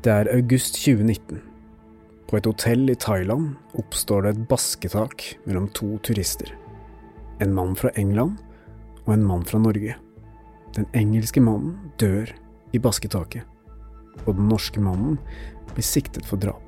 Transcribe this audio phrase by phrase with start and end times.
[0.00, 1.42] Det er august 2019.
[2.24, 6.54] På et hotell i Thailand oppstår det et basketak mellom to turister.
[7.44, 8.38] En mann fra England
[9.02, 9.98] og en mann fra Norge.
[10.72, 12.32] Den engelske mannen dør
[12.72, 13.44] i basketaket,
[14.24, 15.20] og den norske mannen
[15.74, 16.64] blir siktet for drap.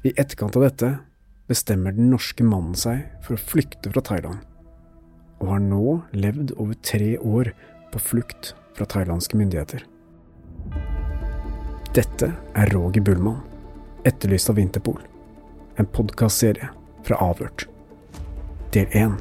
[0.00, 0.94] I etterkant av dette
[1.50, 4.40] bestemmer den norske mannen seg for å flykte fra Thailand,
[5.44, 7.52] og har nå levd over tre år
[7.92, 9.89] på flukt fra thailandske myndigheter.
[11.90, 13.40] Dette er Roger Bullmann,
[14.06, 15.00] etterlyst av Interpol.
[15.74, 16.68] En podkastserie
[17.02, 17.64] fra Avhørt.
[18.70, 19.16] Del 1.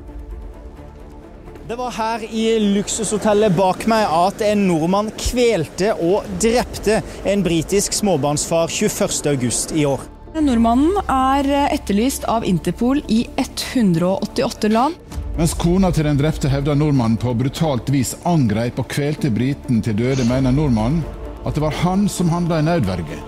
[1.66, 2.44] Det var her i
[2.76, 10.06] luksushotellet bak meg at en nordmann kvelte og drepte en britisk småbarnsfar 21.8 i år.
[10.38, 14.94] Nordmannen er etterlyst av Interpol i 188 land.
[15.40, 19.98] Mens kona til den drepte hevder nordmannen på brutalt vis angrep og kvelte briten til
[19.98, 21.02] døde, mener nordmannen
[21.46, 23.20] at det var han som handla i nødverge.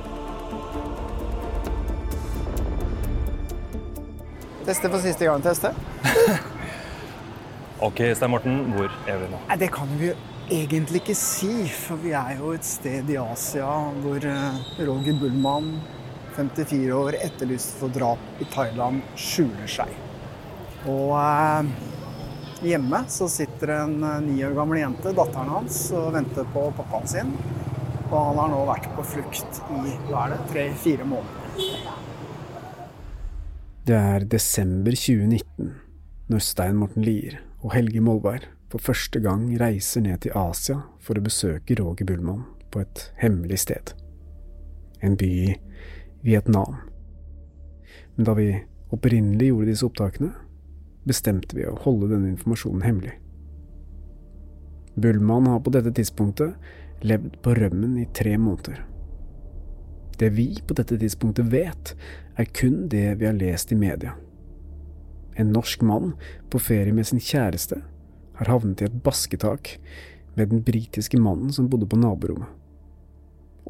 [4.66, 5.72] Teste for siste gang, teste.
[7.88, 9.40] ok, Stein Morten, hvor er vi nå?
[9.48, 10.18] Nei, Det kan vi jo
[10.52, 13.70] egentlig ikke si, for vi er jo et sted i Asia
[14.04, 15.74] hvor eh, Roger Bullmann,
[16.36, 19.96] 54 år, etterlyst for drap i Thailand, skjuler seg.
[20.92, 21.72] Og eh,
[22.74, 27.10] hjemme så sitter en eh, ni år gammel jente, datteren hans, og venter på pappaen
[27.10, 27.36] sin.
[28.12, 31.86] Og han har nå vært på flukt i hva er det, tre-fire måneder.
[33.88, 35.70] Det er desember 2019
[36.32, 41.16] når Stein Morten Lier og Helge Molberg for første gang reiser ned til Asia for
[41.16, 43.94] å besøke Roger Bullmann på et hemmelig sted.
[45.00, 45.56] En by i
[46.28, 46.78] Vietnam.
[48.16, 48.52] Men da vi
[48.92, 50.34] opprinnelig gjorde disse opptakene,
[51.08, 53.16] bestemte vi å holde denne informasjonen hemmelig.
[55.00, 56.60] Bullmann har på dette tidspunktet
[57.06, 58.84] levd på rømmen i tre måneder.
[60.18, 61.96] Det vi på dette tidspunktet vet,
[62.38, 64.14] er kun det vi har lest i media.
[65.36, 66.14] En norsk mann
[66.52, 67.80] på ferie med sin kjæreste
[68.38, 69.78] har havnet i et basketak
[70.36, 72.50] med den britiske mannen som bodde på naborommet.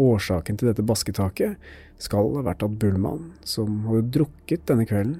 [0.02, 1.58] Årsaken til dette basketaket
[2.02, 5.19] skal ha vært at Bullmann, som hadde drukket denne kvelden,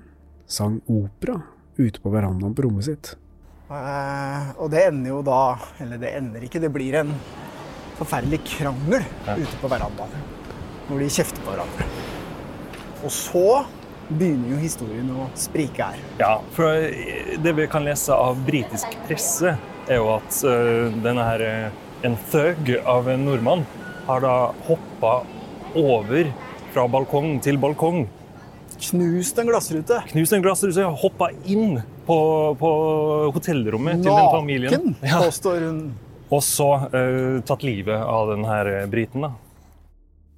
[0.52, 1.42] sang opera
[1.78, 3.14] ute på verandaen på rommet sitt.
[3.72, 7.14] Uh, og det ender jo da Eller det ender ikke, det blir en
[8.02, 10.26] forferdelig krangel ute på verandaen.
[10.90, 11.88] Når de kjefter på hverandre.
[13.02, 13.46] Og så
[14.12, 16.00] begynner jo historien å sprike her.
[16.20, 19.56] Ja, for eh, det vi kan lese av britisk presse,
[19.90, 23.64] er jo at uh, denne her, uh, en thug av en nordmann
[24.08, 24.36] har da
[24.68, 25.22] hoppa
[25.78, 26.30] over
[26.72, 28.06] fra balkong til balkong.
[28.82, 30.00] Knust en glassrute.
[30.12, 32.18] Knust en glassrute, Hoppa inn på,
[32.58, 32.72] på
[33.36, 34.72] hotellrommet Naken, til den familien.
[34.74, 35.20] Naken, ja.
[35.26, 35.84] påstår hun.
[36.32, 39.26] Og så uh, tatt livet av denne eh, briten.
[39.26, 39.34] da.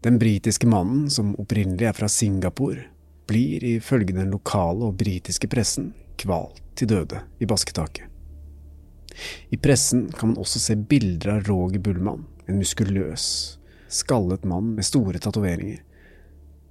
[0.04, 2.88] Den britiske mannen, som opprinnelig er fra Singapore,
[3.30, 8.10] blir ifølge den lokale og britiske pressen kvalt til døde i basketaket.
[9.54, 14.90] I pressen kan man også se bilder av Roger Bullmann, en muskuløs, skallet mann med
[14.90, 15.80] store tatoveringer,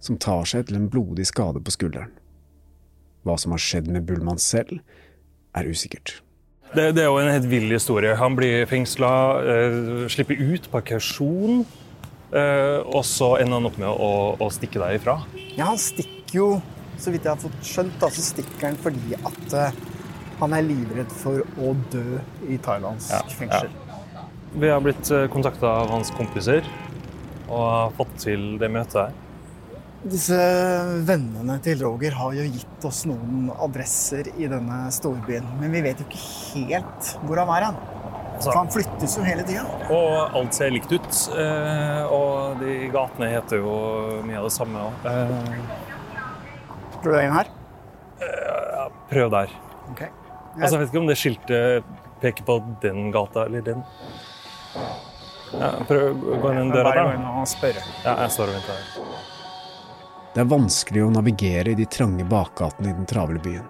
[0.02, 2.10] som tar seg til en blodig skade på skulderen.
[3.22, 4.82] Hva som har skjedd med Bullmann selv,
[5.54, 6.18] er usikkert.
[6.72, 8.14] Det, det, er jo en helt vill historie.
[8.16, 9.12] Han blir fengsla,
[9.44, 9.78] eh,
[10.12, 11.64] slipper ut på kausjon.
[12.32, 15.18] Eh, og så ender han opp med å, å, stikke derifra.
[15.52, 16.46] Ja, han stikker jo,
[16.96, 19.82] så vidt jeg har fått skjønt, da, så stikker han fordi at eh,
[20.40, 23.68] han er livredd for å dø i thailandsk ja, fengsel.
[23.68, 24.24] Ja.
[24.62, 26.64] Vi har blitt kontakta av hans kompiser
[27.50, 29.21] og har fått til det møtet her.
[30.02, 30.36] Disse
[31.06, 35.46] vennene til Roger har jo gitt oss noen adresser i denne storbyen.
[35.60, 36.22] Men vi vet jo ikke
[36.56, 37.82] helt hvor han er Han,
[38.32, 39.62] Altså, han flyttes jo hele tida.
[39.94, 41.10] Og alt ser likt ut.
[41.38, 43.76] Eh, og de gatene heter jo
[44.26, 44.86] mye av det samme.
[46.96, 47.52] Tror du det er en her?
[48.24, 49.54] Ja, prøv der.
[49.92, 50.10] Okay.
[50.56, 51.94] Altså, jeg vet ikke om det skiltet
[52.24, 53.86] peker på den gata eller den.
[55.52, 57.02] Ja, prøv å gå inn den døra der.
[57.04, 57.84] Bare gå inn og spørre.
[58.02, 59.11] Ja, jeg står og venter her.
[60.32, 63.66] Det er vanskelig å navigere i de trange bakgatene i den travle byen.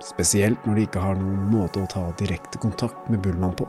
[0.00, 3.68] Spesielt når de ikke har noen måte å ta direkte kontakt med Bullmann på.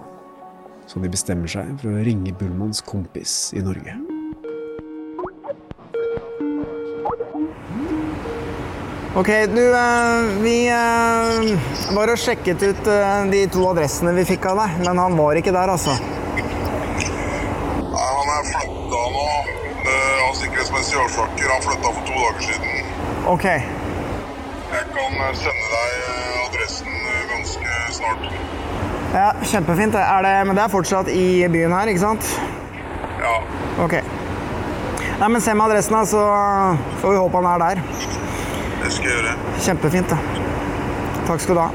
[0.88, 3.96] så de bestemmer seg for å ringe Bullmanns kompis i Norge.
[9.16, 11.58] Ok, du, eh, vi eh,
[11.98, 15.42] var og sjekket ut eh, de to adressene vi fikk av deg, men han var
[15.42, 15.98] ikke der, altså.
[17.90, 19.55] Nei, han er flytta nå
[20.28, 21.50] av sikkerhetsmessige årsaker.
[21.54, 22.92] Han flytta for to dager siden.
[23.34, 23.46] Ok,
[24.76, 28.26] Jeg kan eh, sende deg eh, adressen eh, ganske snart.
[29.14, 29.96] ja, kjempefint.
[29.96, 32.28] Er det, men det er fortsatt i byen her, ikke sant?
[33.22, 33.36] Ja.
[33.86, 33.96] Ok.
[35.20, 36.22] Nei, men se med adressen, da, så
[37.02, 37.84] får vi håpe han er der.
[38.84, 39.36] Det skal jeg gjøre.
[39.66, 40.18] Kjempefint, da.
[41.30, 41.70] Takk skal du ha.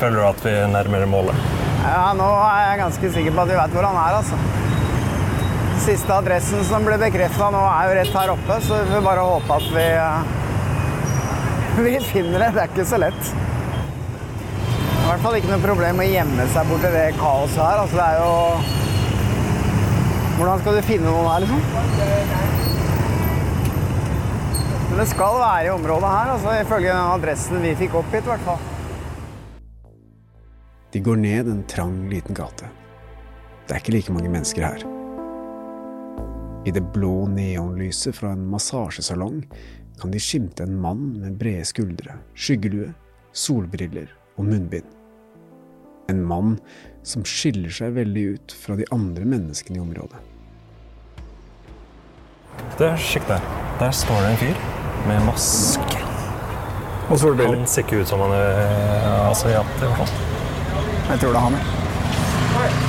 [0.00, 1.36] Føler du at vi er nærmere målet?
[1.84, 4.38] Ja, nå er jeg ganske sikker på at vi vet hvor han er, altså.
[5.80, 9.22] Siste adressen som ble bekrefta nå, er jo rett her oppe, så vi får bare
[9.24, 10.20] håpe at vi eh,
[11.86, 12.50] Vi finner det.
[12.52, 13.30] Det er ikke så lett.
[14.90, 17.80] I hvert fall ikke noe problem å gjemme seg borti det kaoset her.
[17.84, 18.32] Altså, det er jo
[20.36, 21.60] Hvordan skal du finne noen her, liksom?
[24.90, 28.32] Men det skal være i området her, altså, ifølge den adressen vi fikk oppgitt, i
[28.34, 28.60] hvert fall.
[30.92, 32.66] De går ned en trang, liten gate.
[33.68, 34.99] Det er ikke like mange mennesker her.
[36.64, 39.44] I det blå neonlyset fra en massasjesalong
[40.00, 42.90] kan de skimte en mann med brede skuldre, skyggelue,
[43.32, 44.84] solbriller og munnbind.
[46.12, 46.58] En mann
[47.06, 50.20] som skiller seg veldig ut fra de andre menneskene i området.
[52.76, 53.46] Det, Sjekk der.
[53.80, 54.60] Der står det en fyr
[55.08, 56.02] med maske.
[57.08, 57.56] Og solbriller.
[57.56, 60.12] Han ser ikke ut som han er asiat, i hvert fall.
[61.08, 61.64] Jeg tror det er han, ja.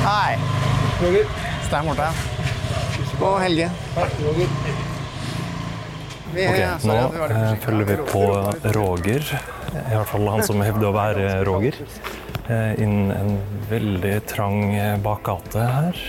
[0.03, 1.25] Hei.
[1.69, 2.30] Stein Morten.
[3.21, 3.69] Og Helge.
[6.33, 6.95] Vi, Ok, Nå
[7.27, 8.21] eh, følger vi på
[8.77, 9.25] Roger,
[9.75, 11.77] i hvert fall han som hevder å være Roger,
[12.47, 13.35] eh, inn en
[13.69, 16.01] veldig trang eh, bakgate her.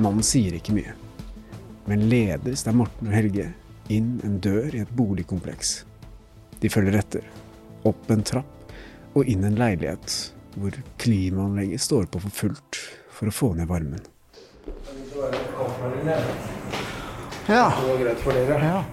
[0.00, 0.96] Mannen sier ikke mye,
[1.86, 3.50] men leder der Morten og Helge
[3.92, 5.82] inn en dør i et boligkompleks.
[6.58, 7.28] De følger etter,
[7.86, 8.72] opp en trapp
[9.14, 10.20] og inn en leilighet
[10.58, 14.00] hvor klimaanlegget står på for fullt for å få ned varmen.
[17.48, 17.72] Ja.
[17.80, 18.58] Det var greit for dere.
[18.64, 18.84] Ja.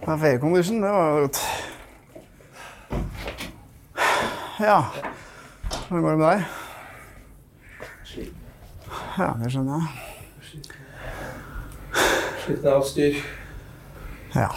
[0.00, 1.38] Det er feriecondition, det var godt.
[4.60, 4.78] Ja.
[5.88, 6.44] Hvordan går det med deg?
[9.18, 9.88] Ja, det skjønner jeg.
[12.44, 13.20] Sliten av styr.
[14.36, 14.48] Ja.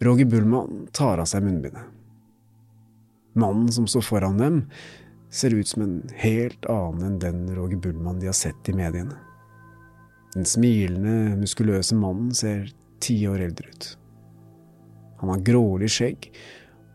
[0.00, 1.84] Roger Bullmann tar av seg munnbindet.
[3.36, 4.62] Mannen som står foran dem,
[5.30, 9.16] ser ut som en helt annen enn den Roger Bullmann de har sett i mediene.
[10.34, 12.68] Den smilende, muskuløse mannen ser
[13.02, 13.88] ti år eldre ut.
[15.22, 16.30] Han har grålig skjegg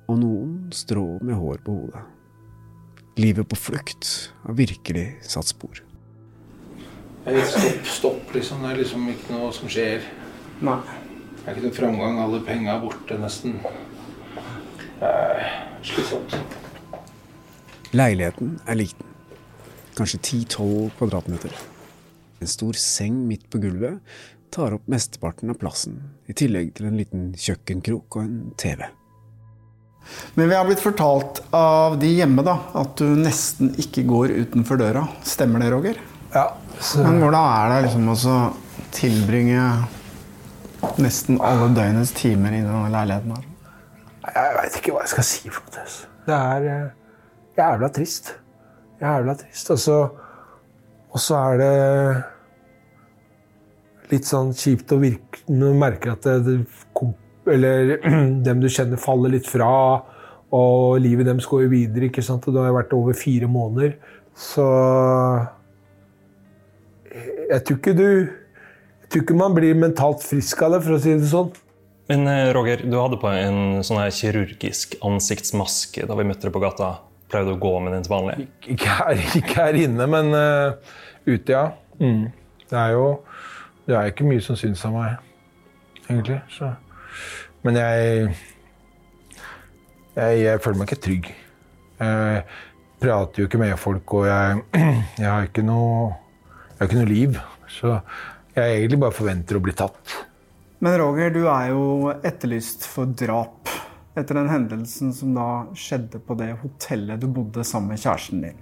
[0.10, 2.04] og noen strå med hår på hodet.
[3.20, 4.12] Livet på flukt
[4.44, 5.80] har virkelig satt spor.
[7.26, 8.62] Det er litt stopp, stopp, liksom.
[8.62, 10.04] Det er liksom ikke noe som skjer.
[10.66, 10.78] Nei.
[11.40, 12.20] Det er ikke noe framgang.
[12.22, 13.58] Alle penga er borte, nesten.
[15.00, 15.48] Det er
[15.86, 16.36] slitsomt.
[17.96, 19.08] Leiligheten er liten.
[19.96, 21.54] Kanskje 10-12 kvadratmeter.
[22.44, 24.02] En stor seng midt på gulvet
[24.52, 28.84] tar opp mesteparten av plassen, i tillegg til en liten kjøkkenkrok og en TV.
[30.36, 34.80] Men vi har blitt fortalt av de hjemme da, at du nesten ikke går utenfor
[34.80, 35.06] døra.
[35.24, 36.04] Stemmer det, Roger?
[36.36, 36.50] Ja,
[36.80, 38.38] så Men hvordan er det liksom å
[38.96, 39.70] tilbringe
[41.00, 43.50] nesten alle døgnets timer i denne leiligheten her?
[44.36, 45.86] Jeg veit ikke hva jeg skal si for noe.
[45.86, 46.14] altså.
[46.26, 47.05] Det er eh,
[47.58, 48.36] jævla trist.
[49.02, 49.72] Jævla trist.
[49.74, 50.00] Og så,
[51.12, 51.74] og så er det
[54.12, 56.58] litt sånn kjipt å virke når du merker at det,
[57.52, 57.96] eller
[58.48, 59.72] dem du kjenner, faller litt fra.
[60.56, 62.10] Og livet deres går jo videre.
[62.10, 62.46] ikke sant?
[62.48, 63.98] Og det har vært over fire måneder.
[64.36, 64.66] Så
[67.16, 68.10] jeg tror ikke du
[69.06, 71.52] Jeg tror ikke man blir mentalt frisk av det, for å si det sånn.
[72.10, 76.56] Men eh, Roger, du hadde på en sånn her kirurgisk ansiktsmaske da vi møtte deg
[76.56, 76.90] på gata.
[77.36, 78.46] Pleide du å gå med den som vanlig?
[78.72, 80.94] Ikke her, ikke her inne, men uh,
[81.28, 81.66] ute, ja.
[82.00, 82.30] Mm.
[82.70, 83.08] Det er jo
[83.86, 85.18] Det er ikke mye som syns av meg,
[86.08, 86.38] egentlig.
[86.50, 86.70] Så.
[87.68, 88.30] Men jeg,
[90.16, 91.28] jeg Jeg føler meg ikke trygg.
[92.00, 92.46] Jeg
[93.04, 94.64] prater jo ikke med folk, og jeg,
[95.22, 96.14] jeg har ikke noe
[96.72, 97.42] Jeg har ikke noe liv.
[97.68, 97.98] Så
[98.56, 100.16] jeg egentlig bare forventer å bli tatt.
[100.80, 103.76] Men Roger, du er jo etterlyst for drap
[104.16, 108.62] etter den hendelsen som da skjedde på det hotellet du bodde sammen med kjæresten din.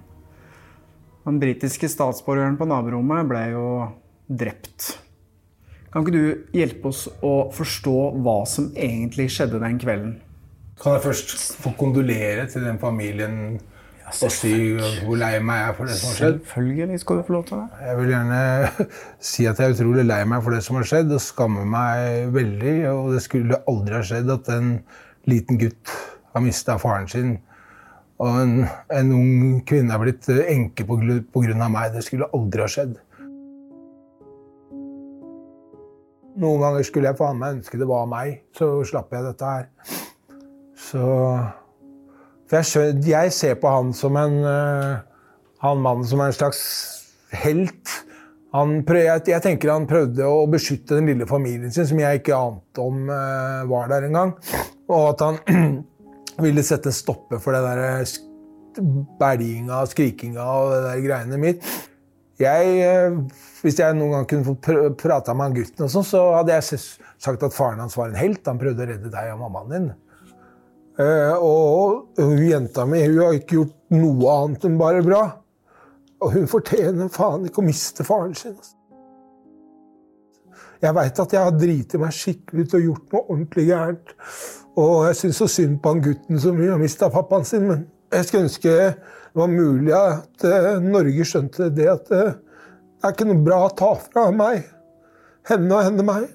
[1.23, 3.67] Den britiske statsborgeren på naborommet ble jo
[4.27, 4.97] drept.
[5.93, 10.15] Kan ikke du hjelpe oss å forstå hva som egentlig skjedde den kvelden?
[10.81, 13.37] Kan jeg først få kondolere til den familien
[14.13, 14.51] og si
[15.05, 16.39] hvor lei meg jeg er for det som har skjedd?
[16.41, 17.85] Selvfølgelig skal du få lov til det.
[17.87, 18.41] Jeg vil gjerne
[19.31, 22.33] si at jeg er utrolig lei meg for det som har skjedd, og skammer meg
[22.35, 22.75] veldig.
[22.91, 24.75] Og det skulle aldri ha skjedd at en
[25.29, 25.93] liten gutt
[26.33, 27.37] har mista faren sin.
[28.21, 28.53] Og en,
[28.93, 31.91] en, ung kvinne er blitt enke på grunn av meg.
[31.95, 32.95] Det skulle aldri ha skjedd.
[36.43, 39.67] Noen ganger skulle jeg faen meg ønske det var meg, så slapp jeg dette her.
[40.83, 41.03] Så
[42.53, 45.01] jeg, skjønner, jeg ser på han som en uh,
[45.63, 46.63] Han mannen som en slags
[47.43, 47.93] helt.
[48.53, 52.37] Prøv, jeg, jeg, tenker han prøvde å beskytte den lille familien sin, som jeg ikke
[52.37, 54.35] ante om uh, var der engang.
[54.93, 55.81] Og at han
[56.45, 58.05] ville sette en stopper for det der
[59.19, 61.65] belginga og skrikinga og det der greiene mitt.
[62.41, 63.17] Jeg, eh,
[63.61, 64.55] hvis jeg noen gang kunne få
[64.97, 66.79] prata med han gutten, og sånn, så hadde jeg
[67.21, 68.41] sagt at faren hans var en helt.
[68.49, 69.91] Han prøvde å redde deg og mammaen din.
[70.93, 75.23] Uh, og hun jenta mi hun har ikke gjort noe annet enn bare bra.
[76.23, 78.53] Og hun fortjener faen ikke å miste faren sin.
[78.53, 78.75] Altså.
[80.83, 84.13] Jeg veit at jeg har driti meg skikkelig ut og gjort noe ordentlig gærent.
[84.79, 88.25] Og jeg syns så synd på han gutten som har mista pappaen sin, men jeg
[88.25, 88.77] skulle ønske
[89.33, 93.59] det var mulig at uh, Norge skjønte det at uh, det er ikke noe bra
[93.65, 94.67] å ta fra meg.
[95.49, 96.27] Henne og henne meg.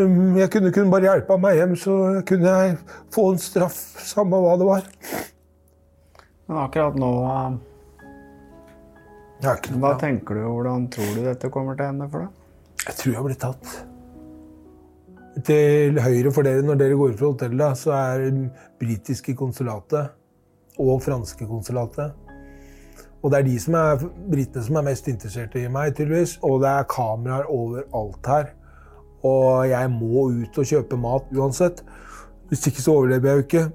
[0.00, 2.76] Um, jeg kunne, kunne bare hjelpe meg hjem, så kunne jeg
[3.12, 4.86] få en straff, samme hva det var.
[6.46, 7.10] Men akkurat nå
[9.42, 10.46] Hva tenker du?
[10.46, 12.40] Hvordan tror du dette kommer til å ende for deg?
[12.86, 13.74] Jeg tror jeg blir tatt.
[15.46, 18.48] Til høyre for dere når dere går ut fra hotellet, så er det
[18.80, 20.10] britiske konsulatet
[20.80, 22.12] og franske konsulatet.
[23.22, 26.38] Og det er de som er britene som er mest interessert i meg, tydeligvis.
[26.46, 28.54] Og det er kameraer overalt her.
[29.28, 31.84] Og jeg må ut og kjøpe mat uansett.
[32.48, 33.66] Hvis ikke så overlever jeg jo ikke.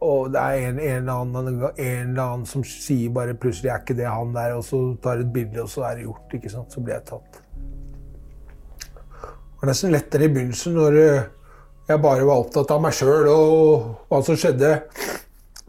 [0.00, 3.82] Og det er en, en, eller annen, en, eller annen, som sier bare plutselig er
[3.82, 6.38] ikke det han der, og så tar et bilde, og så er det gjort.
[6.38, 6.72] ikke sant?
[6.72, 7.42] Så blir jeg tatt.
[9.60, 11.24] Det var nesten lettere i begynnelsen, når eh,
[11.90, 14.70] jeg bare var opptatt av meg sjøl og hva som skjedde.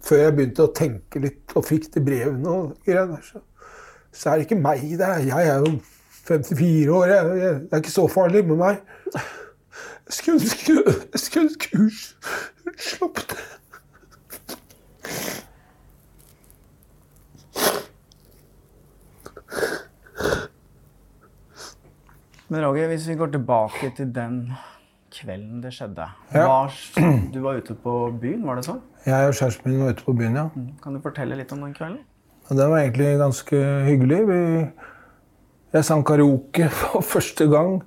[0.07, 3.19] Før jeg begynte å tenke litt og fikk de brevene og greier.
[3.27, 3.41] Så,
[4.15, 5.43] så er det ikke meg, det er jeg.
[5.43, 5.73] er jo
[6.29, 7.11] 54 år.
[7.11, 8.79] Jeg, jeg, det er ikke så farlig med meg.
[9.11, 10.39] Jeg skulle
[11.11, 11.91] ønske ønske hun
[12.79, 13.43] slapp det.
[22.51, 24.37] Men Roger, hvis vi går tilbake til den
[25.11, 26.03] kvelden det skjedde
[26.35, 26.45] ja.
[26.47, 26.73] var,
[27.33, 28.81] Du var ute på byen, var det sånn?
[29.05, 30.47] Jeg og kjæresten min var ute på byen, ja.
[30.51, 30.71] Mm.
[30.83, 32.01] Kan du fortelle litt om den kvelden?
[32.51, 34.19] Det var egentlig ganske hyggelig.
[34.27, 34.41] Vi
[35.71, 37.77] jeg sang karaoke for første gang.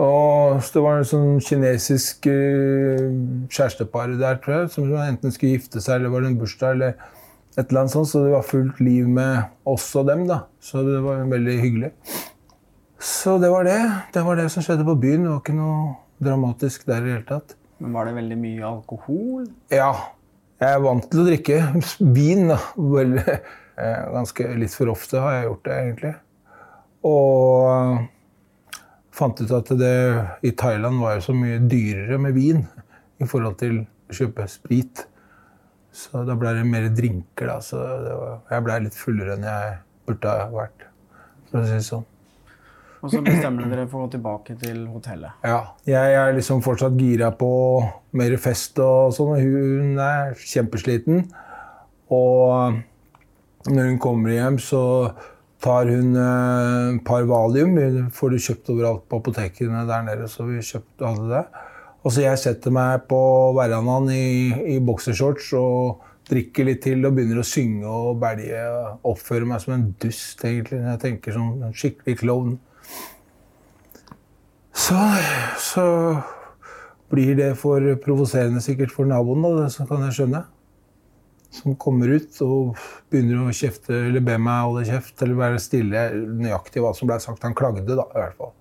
[0.00, 3.08] Og det var en sånn kinesisk uh,
[3.50, 6.94] kjærestepar der, tror jeg, som enten skulle gifte seg, eller var det en bursdag, eller
[7.58, 8.12] et eller annet sånt.
[8.12, 10.44] Så det var fullt liv med oss og dem, da.
[10.62, 11.92] Så det var veldig hyggelig.
[13.02, 13.80] Så det var det.
[14.14, 15.24] Det var det som skjedde på byen.
[15.24, 15.78] Det var ikke noe
[16.22, 17.56] dramatisk der i det hele tatt.
[17.82, 19.48] Men var det veldig mye alkohol?
[19.74, 19.90] Ja.
[20.62, 21.56] Jeg er vant til å drikke
[22.14, 22.60] vin, da.
[22.78, 26.12] Vel, eh, ganske litt for ofte har jeg gjort det, egentlig.
[27.10, 28.04] Og
[29.18, 29.96] fant ut at det
[30.46, 32.62] i Thailand var jo så mye dyrere med vin
[33.18, 35.08] i forhold til å kjøpe sprit.
[35.90, 37.58] Så da ble det mer drinker, da.
[37.58, 40.86] Så var, jeg blei litt fullere enn jeg burde ha vært.
[41.50, 42.08] For å si det sånn.
[43.02, 45.42] Og så bestemmer dere for å gå tilbake til hotellet?
[45.42, 45.74] Ja.
[45.88, 47.50] Jeg er liksom fortsatt gira på
[48.18, 49.34] mer fest og sånn.
[49.42, 51.24] Hun er kjempesliten.
[52.14, 52.78] Og
[53.72, 54.84] når hun kommer hjem, så
[55.62, 57.76] tar hun et eh, par valium.
[58.14, 60.30] får du kjøpt overalt på apotekene der nede.
[60.30, 61.44] så vi kjøpte alle det.
[62.02, 63.20] Og så jeg setter meg på
[63.54, 68.62] verandaen i, i boksershorts og drikker litt til og begynner å synge og belge.
[69.06, 70.82] Oppfører meg som en dust, egentlig.
[70.82, 72.60] Jeg tenker som en skikkelig klovn.
[74.72, 74.98] Så,
[75.60, 75.86] så
[77.12, 80.46] blir det for provoserende sikkert for naboen, da, det kan jeg skjønne
[81.52, 82.80] som kommer ut og
[83.12, 86.04] begynner å kjefte eller be meg holde kjeft eller være stille.
[86.40, 87.44] Nøyaktig hva som ble sagt.
[87.44, 88.54] Han klagde, da, i hvert fall.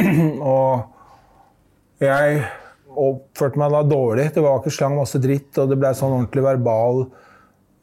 [0.00, 0.42] Mm.
[0.52, 2.42] og jeg
[2.90, 4.28] oppførte meg da dårlig.
[4.36, 7.04] Det var ikke slang masse dritt, og det ble sånn ordentlig verbal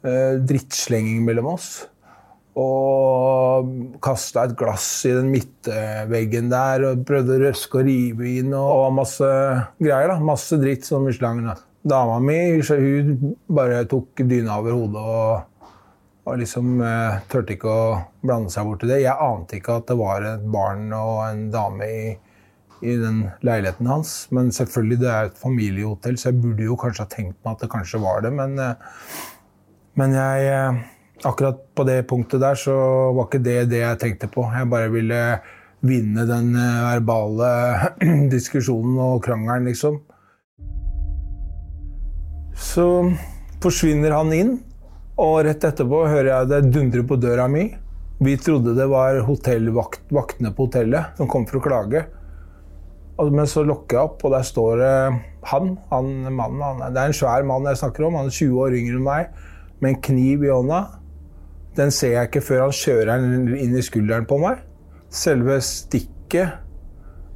[0.06, 1.70] eh, drittslenging mellom oss.
[2.58, 8.54] Og kasta et glass i den midtveggen der og prøvde å røske og rive inn
[8.56, 9.28] og, masse
[9.78, 10.10] greier.
[10.10, 11.44] da, Masse dritt slang.
[11.46, 11.54] da.
[11.88, 15.76] Dama mi hun bare tok dyna over hodet og,
[16.26, 17.84] og liksom eh, turte ikke å
[18.26, 19.02] blande seg bort i det.
[19.04, 22.02] Jeg ante ikke at det var et barn og en dame i,
[22.82, 24.26] i den leiligheten hans.
[24.34, 27.64] Men selvfølgelig, det er et familiehotell, så jeg burde jo kanskje ha tenkt meg at
[27.64, 28.34] det kanskje var det.
[28.34, 29.18] Men, eh,
[30.02, 30.84] men jeg eh,
[31.26, 32.74] Akkurat på det punktet der så
[33.16, 34.44] var ikke det det jeg tenkte på.
[34.54, 35.22] Jeg bare ville
[35.80, 37.50] vinne den eh, verbale
[38.34, 40.00] diskusjonen og krangelen, liksom.
[42.58, 42.86] Så
[43.62, 44.56] forsvinner han inn,
[45.18, 47.68] og rett etterpå hører jeg det dundre på døra mi.
[48.22, 52.04] Vi trodde det var vaktene på hotellet som kom for å klage.
[53.18, 54.82] Men så lokker jeg opp, og der står
[55.50, 55.72] han.
[55.90, 58.18] han mannen, han, det er en svær mann jeg snakker om.
[58.18, 59.32] Han er 20 år yngre enn meg,
[59.78, 60.82] med en kniv i hånda.
[61.78, 64.64] Den ser jeg ikke før han kjører den inn i skulderen på meg.
[65.14, 66.58] Selve stikket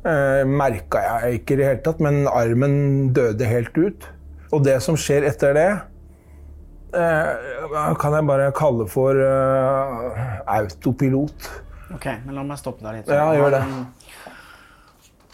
[0.09, 2.75] eh, merka jeg ikke i det hele tatt, men armen
[3.15, 4.09] døde helt ut.
[4.53, 5.69] Og det som skjer etter det,
[6.99, 10.23] eh, kan jeg bare kalle for eh,
[10.59, 11.51] autopilot.
[11.95, 13.13] Ok, men la meg stoppe deg litt.
[13.13, 13.65] Ja, gjør det.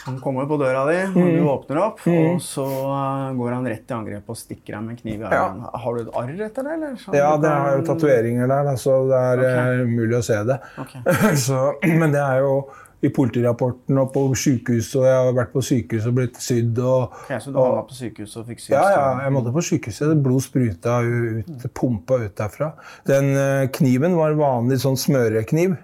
[0.08, 1.30] Han kommer på døra di, og Mm.
[1.36, 2.02] du åpner opp.
[2.08, 2.18] Mm.
[2.34, 5.62] Og så uh, går han rett til angrep og stikker deg med kniv i armen.
[5.84, 6.74] Har du et arr etter det?
[6.80, 6.98] eller?
[7.04, 9.48] Så Ja, det er jo tatoveringer der, da, så det er Ok.
[9.54, 10.58] eh, umulig å se det.
[10.84, 11.16] Okay.
[11.46, 12.58] så, men det er jo
[12.98, 16.80] i politirapporten og på sykehuset, og jeg har vært på sykehus og blitt sydd.
[16.82, 18.72] Og, okay, så du havna på sykehuset og fikk sydd?
[18.74, 20.16] ja, ja, jeg måtte på sykehuset.
[20.24, 22.72] Blod spruta ut, pumpa ut derfra.
[23.06, 25.76] Den eh, kniven var vanlig sånn smørekniv,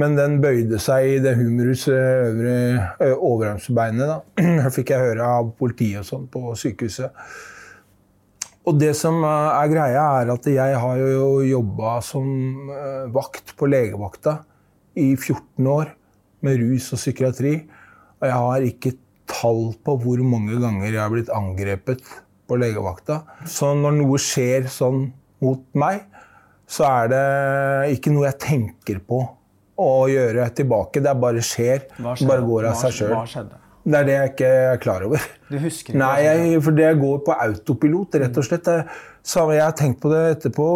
[0.00, 4.10] men den bøyde seg i det humerus eh, øvre overarmsbeinet.
[4.10, 4.18] da.
[4.36, 7.14] Det fikk jeg høre av politiet og sånn på sykehuset.
[8.66, 12.28] Og det som eh, er greia, er at jeg har jo jobba som
[12.74, 14.40] eh, vakt på legevakta
[15.00, 15.94] i 14 år
[16.44, 17.54] med rus og psykiatri.
[18.20, 18.96] Og jeg har ikke
[19.30, 22.04] tall på hvor mange ganger jeg har blitt angrepet
[22.46, 23.22] på legevakta.
[23.48, 25.08] Så når noe skjer sånn
[25.42, 26.04] mot meg,
[26.68, 27.24] så er det
[27.96, 29.24] ikke noe jeg tenker på
[29.76, 31.04] å gjøre tilbake.
[31.04, 31.86] Det bare skjer.
[31.98, 33.48] Det bare går av seg sjøl.
[33.86, 35.26] Det er det jeg ikke er klar over.
[35.46, 38.70] Du husker ikke Nei, jeg, for det går på autopilot, rett og slett.
[39.26, 40.66] Jeg har tenkt på det etterpå.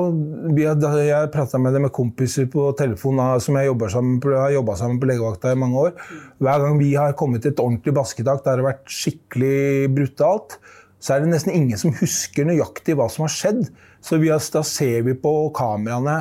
[0.54, 5.10] Jeg prata med det med kompiser på telefon som jeg sammen, har jobba sammen på
[5.10, 5.96] legevakta i mange år.
[6.38, 10.60] Hver gang vi har kommet til et ordentlig basketak der det har vært skikkelig brutalt,
[11.02, 13.64] så er det nesten ingen som husker nøyaktig hva som har skjedd.
[14.06, 16.20] Så vi har, da ser vi på kameraene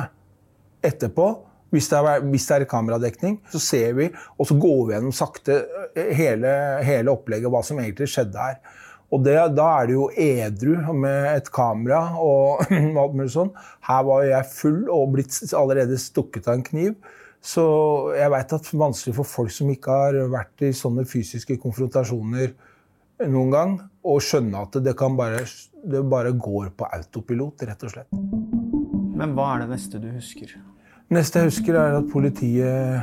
[0.82, 1.30] etterpå.
[1.70, 5.14] Hvis det, er, hvis det er kameradekning, så ser vi, og så går vi gjennom
[5.14, 5.60] sakte
[5.94, 6.52] eh, hele,
[6.86, 8.58] hele opplegget, hva som egentlig skjedde her.
[9.10, 12.66] Og det, da er det jo edru med et kamera og
[13.02, 13.50] alt mulig sånn.
[13.86, 16.94] Her var jeg full og blitt allerede stukket av en kniv.
[17.40, 17.64] Så
[18.18, 21.56] jeg veit at det er vanskelig for folk som ikke har vært i sånne fysiske
[21.62, 22.52] konfrontasjoner
[23.28, 25.42] noen gang, å skjønne at det, bare,
[25.84, 28.20] det bare går på autopilot, rett og slett.
[29.20, 30.54] Men hva er det neste du husker?
[31.10, 33.02] Neste jeg husker, er at politiet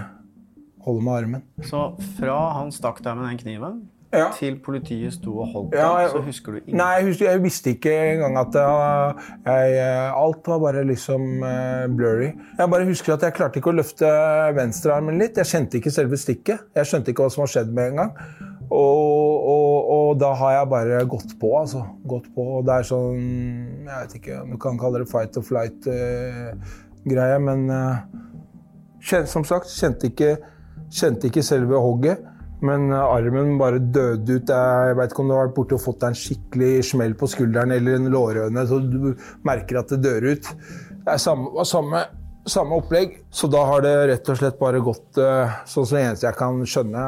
[0.87, 1.45] holder med armen.
[1.67, 4.29] Så fra han stakk deg med den kniven, Ja.
[4.31, 6.77] til politiet sto og holdt deg, Ja, så husker du ingenting?
[6.79, 11.43] Nei, jeg, husker, jeg visste ikke engang at jeg, jeg, uh, Alt var bare liksom
[11.43, 12.31] uh, blurry.
[12.57, 14.13] Jeg bare husker at jeg klarte ikke å løfte
[14.55, 15.35] venstrearmen litt.
[15.35, 16.69] Jeg kjente ikke selve stikket.
[16.79, 18.15] Jeg skjønte ikke hva som har skjedd med en gang.
[18.71, 21.83] Og, og, og da har jeg bare gått på, altså.
[22.07, 22.47] Gått på.
[22.61, 23.21] Og det er sånn
[23.83, 25.43] Jeg vet ikke om du kan kalle det fight or
[27.07, 30.37] flight-greie, men uh, som sagt, kjente ikke,
[30.91, 32.25] kjente ikke selve hogget.
[32.57, 34.49] Men eh, armen bare døde ut.
[34.49, 37.27] Jeg vet ikke om du har vært borte og fått deg en skikkelig smell på
[37.29, 39.11] skulderen eller en lårhøne, så du
[39.45, 40.49] merker at det dør ut.
[41.05, 42.01] Det er samme, samme,
[42.49, 43.13] samme opplegg.
[43.29, 46.39] Så da har det rett og slett bare gått eh, sånn som det eneste jeg
[46.39, 47.05] kan skjønne,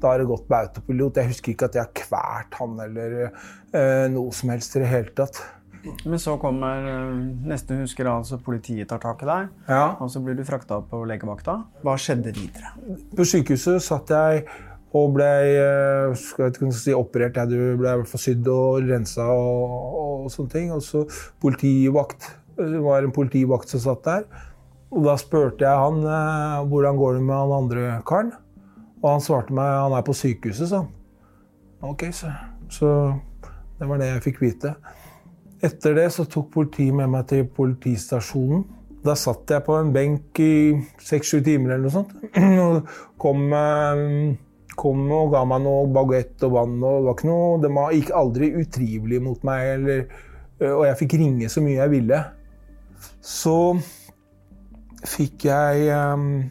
[0.00, 1.20] da har det gått på autopilot.
[1.20, 5.12] Jeg husker ikke at jeg har kvært han eller noe som helst i det hele
[5.12, 5.42] tatt.
[6.04, 7.10] Men så kommer eh,
[7.50, 9.96] neste husker altså politiet tar tak i deg, Ja.
[10.00, 11.58] og så blir du frakta på legevakta.
[11.84, 12.72] Hva skjedde videre?
[13.16, 14.46] På sykehuset satt jeg
[14.96, 15.28] og ble
[15.60, 17.36] eh, skal jeg si, operert.
[17.36, 20.70] Jeg ble sydd og rensa og, og sånne ting.
[20.72, 21.04] Og så
[21.42, 22.30] politivakt.
[22.56, 24.26] Det var en politivakt som satt der.
[24.94, 28.32] Og da spurte jeg han eh, hvordan går det med han andre karen.
[29.02, 30.92] Og han svarte meg han er på sykehuset, sa han.
[31.84, 32.30] Ok, så,
[32.72, 32.88] så
[33.78, 34.72] det var det jeg fikk vite.
[35.64, 38.64] Etter det så tok politiet med meg til politistasjonen.
[39.06, 42.12] Da satt jeg på en benk i seks-sju timer eller noe sånt.
[42.66, 42.90] Og
[43.22, 44.34] kom, eh,
[44.76, 46.74] kom og ga meg noe bagett og vann.
[46.82, 49.68] og det var ikke noe, De gikk aldri utrivelig mot meg.
[49.78, 50.02] Eller,
[50.60, 52.20] eh, og jeg fikk ringe så mye jeg ville.
[53.24, 53.56] Så
[55.06, 56.50] fikk jeg um,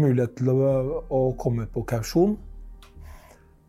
[0.00, 2.34] mulighet til å, å komme på kausjon.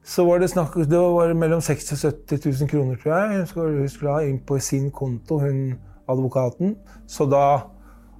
[0.03, 3.45] Så var det snakk det var mellom 60 og 70 000 kroner, tror jeg.
[3.55, 5.77] Hun skulle, ha inn på sin konto, hun
[6.11, 6.75] advokaten.
[7.07, 7.69] Så da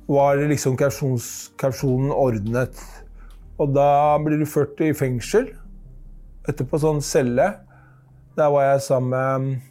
[0.08, 2.80] var liksom kausjonen ordnet.
[3.60, 5.52] Og da blir du ført i fengsel
[6.44, 7.46] Etterpå sånn celle.
[8.36, 9.62] Der var jeg sammen med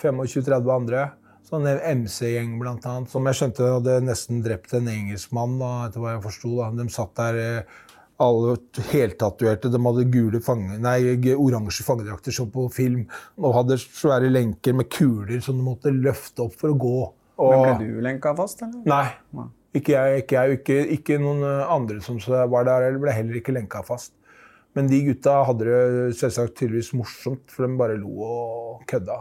[0.00, 1.02] 25-30 andre.
[1.44, 3.10] Sånn MC-gjeng, blant annet.
[3.12, 5.58] Som jeg skjønte hadde nesten drept en engelskmann.
[5.60, 6.54] da, etter hva jeg forsto.
[6.78, 7.74] De satt der eh,
[8.22, 8.56] alle
[8.90, 9.70] heltatuerte.
[9.72, 10.98] De hadde gule fange, nei,
[11.34, 13.04] oransje fangedrakter som på film.
[13.40, 16.96] Og hadde svære lenker med kuler som de måtte løfte opp for å gå.
[17.34, 18.82] Og, Men ble du lenka fast, eller?
[18.86, 19.46] Nei.
[19.74, 23.40] Ikke jeg, ikke jeg, ikke, ikke noen eh, andre som var der, eller ble heller
[23.40, 24.14] ikke lenka fast.
[24.74, 29.18] Men de gutta hadde det selvsagt tydeligvis morsomt, for de bare lo og kødda.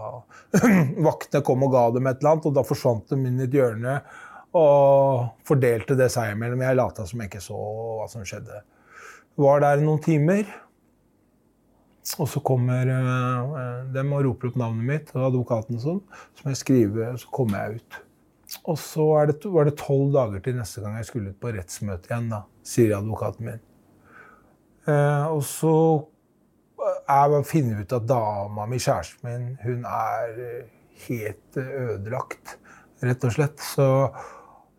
[1.08, 3.58] Vaktene kom og ga dem et eller annet, og da forsvant de inn i et
[3.58, 3.98] hjørne
[4.58, 6.62] og fordelte det seg imellom.
[6.62, 8.62] Jeg lata som jeg ikke så hva som skjedde.
[9.40, 10.46] Var der noen timer,
[12.20, 16.02] og så kommer uh, dem og roper opp navnet mitt og advokaten og sånn.
[16.36, 18.00] Så må jeg skrive, og så kommer jeg ut.
[18.70, 22.12] Og så det, var det tolv dager til neste gang jeg skulle ut på rettsmøte
[22.12, 23.64] igjen, da, sier advokaten min.
[24.84, 25.74] Eh, og så
[26.84, 30.40] jeg finner vi ut at dama mi, kjæresten min, hun er
[31.08, 32.58] helt ødelagt,
[33.04, 33.64] rett og slett.
[33.64, 33.88] Så,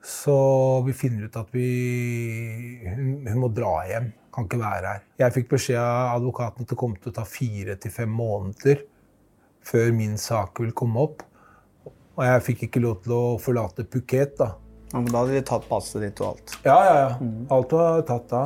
[0.05, 0.37] så
[0.87, 1.69] vi finner ut at vi
[2.85, 4.13] hun, hun, må dra hjem.
[4.35, 5.05] Kan ikke være her.
[5.21, 8.83] Jeg fikk beskjed av advokaten at det kom til å ta fire til fem måneder
[9.65, 11.23] før min sak vil komme opp.
[12.15, 14.53] Og jeg fikk ikke lov til å forlate Phuket, da.
[14.93, 16.59] Ja, men da hadde de tatt passet ditt og alt?
[16.67, 16.99] Ja, ja.
[17.01, 17.31] ja.
[17.55, 18.45] Alt var tatt da.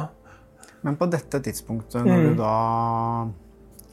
[0.87, 2.29] Men på dette tidspunktet, når mm.
[2.29, 2.55] du da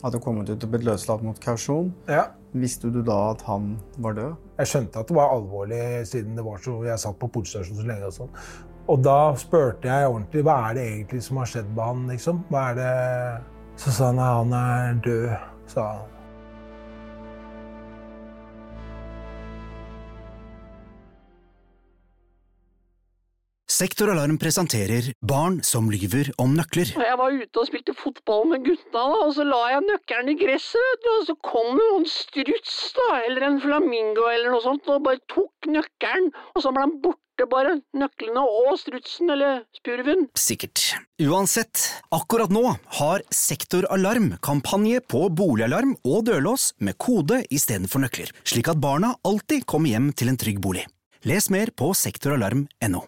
[0.05, 2.27] hadde kommet ut og blitt løslatt mot kausjon, ja.
[2.53, 4.37] visste du da at han var død?
[4.61, 7.89] Jeg skjønte at det var alvorlig, siden det var så, jeg satt på politistasjonen så
[7.89, 8.11] lenge.
[8.11, 8.39] Og sånn.
[8.85, 12.01] Og da spurte jeg ordentlig hva er det egentlig som har skjedd med han.
[12.13, 12.43] liksom?
[12.51, 12.91] Hva er det...
[13.81, 15.31] Så sa han at han er død.
[15.67, 16.11] sa han.
[23.75, 26.93] Sektoralarm presenterer Barn som lyver om nøkler.
[26.95, 30.37] Jeg var ute og spilte fotball med gutta, da, og så la jeg nøkkelen i
[30.39, 35.03] gresset, og så kom det en struts, da, eller en flamingo eller noe sånt, og
[35.09, 40.29] bare tok nøkkelen, og så ble han borte bare, nøklene og strutsen eller spurven.
[40.39, 40.93] Sikkert.
[41.19, 41.81] Uansett,
[42.15, 42.63] akkurat nå
[42.99, 49.65] har Sektoralarm kampanje på boligalarm og dørlås med kode istedenfor nøkler, slik at barna alltid
[49.67, 50.85] kommer hjem til en trygg bolig.
[51.27, 53.01] Les mer på sektoralarm.no.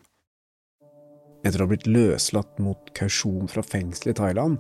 [1.46, 4.58] Etter å ha blitt løslatt mot kausjon fra fengselet i Thailand,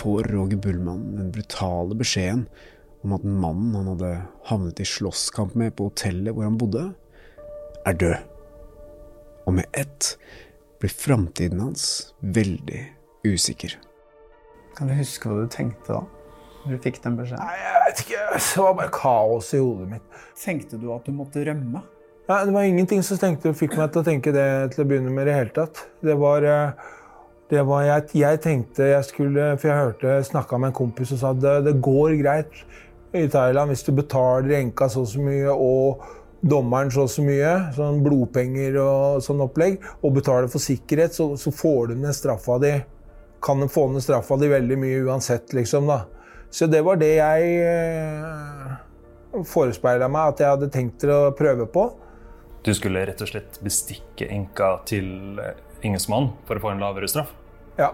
[0.00, 2.46] får Roger Bullmann den brutale beskjeden
[3.04, 4.12] om at mannen han hadde
[4.48, 6.86] havnet i slåsskamp med på hotellet hvor han bodde,
[7.86, 8.35] er død.
[9.46, 10.16] Og med ett
[10.80, 12.82] blir framtiden hans veldig
[13.26, 13.78] usikker.
[14.76, 16.02] Kan du huske hva du tenkte da?
[16.66, 17.46] Når du fikk den beskjeden?
[17.46, 18.24] Nei, jeg vet ikke.
[18.34, 20.24] Det var bare kaos i hodet mitt.
[20.40, 21.84] Tenkte du at du måtte rømme?
[22.26, 25.12] Nei, det var ingenting som tenkte, fikk meg til å tenke det til å begynne
[25.14, 25.84] med i det hele tatt.
[26.02, 26.88] Det var, eh,
[27.54, 31.22] det var jeg, jeg, tenkte jeg skulle For jeg hørte snakka med en kompis og
[31.22, 32.64] sa at det, det går greit
[33.14, 36.02] i Thailand hvis du betaler enka så og så mye og
[36.50, 41.32] dommeren så og så mye, sånn blodpenger og sånn opplegg, og betaler for sikkerhet, så,
[41.40, 42.72] så får du ned straffa di.
[43.44, 46.04] Kan du få ned straffa di veldig mye uansett, liksom, da.
[46.50, 48.74] Så det var det jeg eh,
[49.44, 51.88] forespeila meg at jeg hadde tenkt å prøve på.
[52.66, 55.38] Du skulle rett og slett bestikke enka til
[55.86, 57.34] Ingesmann for å få en lavere straff?
[57.78, 57.92] Ja.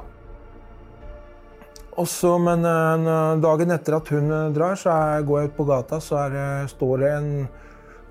[2.00, 4.94] Også, men uh, dagen etter at hun uh, drar, så
[5.26, 6.38] går jeg ut på gata, så er,
[6.70, 7.28] står det en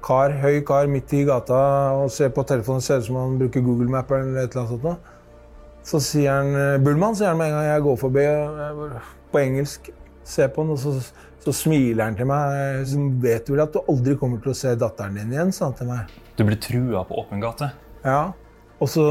[0.04, 1.62] kar, høy kar midt i gata
[2.00, 2.84] og ser på telefonen.
[2.84, 5.10] Ser ut som han bruker Google Map eller et eller annet sånt.
[5.88, 8.26] Så sier han Bullmann, sier han med en gang jeg går forbi,
[9.32, 9.92] på engelsk.
[10.28, 10.94] Ser på han, og så,
[11.42, 12.84] så smiler han til meg.
[12.90, 15.72] Så vet du vel at du aldri kommer til å se datteren din igjen, sa
[15.72, 16.14] han til meg.
[16.38, 17.72] Du ble trua på åpen gate?
[18.06, 18.30] Ja.
[18.82, 19.08] Og så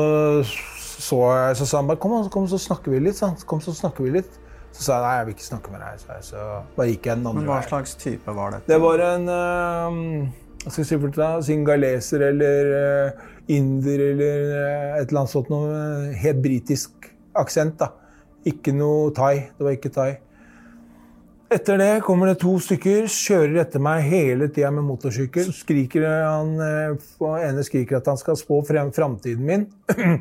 [1.00, 3.18] så, jeg, så sa han bare kom, kom, så snakker vi litt.
[3.18, 3.32] Så.
[3.48, 4.38] Kom, så snakker vi litt.
[4.70, 6.02] Så sa jeg nei, jeg vil ikke snakke med deg.
[6.02, 6.44] Så, jeg, så
[6.76, 8.60] bare gikk jeg den andre Men Hva slags type var det?
[8.68, 14.98] Det var en uh, hva skal si for deg, Singaleser eller uh, inder eller uh,
[15.00, 15.76] et eller annet sånt noe.
[16.20, 17.08] Helt britisk
[17.40, 17.92] aksent, da.
[18.48, 19.34] Ikke noe thai.
[19.56, 20.10] Det var ikke thai.
[21.50, 25.48] Etter det kommer det to stykker, kjører etter meg hele tida med motorsykkel.
[25.48, 29.64] Så skriker han, eh, ene skriker at han skal spå frem framtiden min.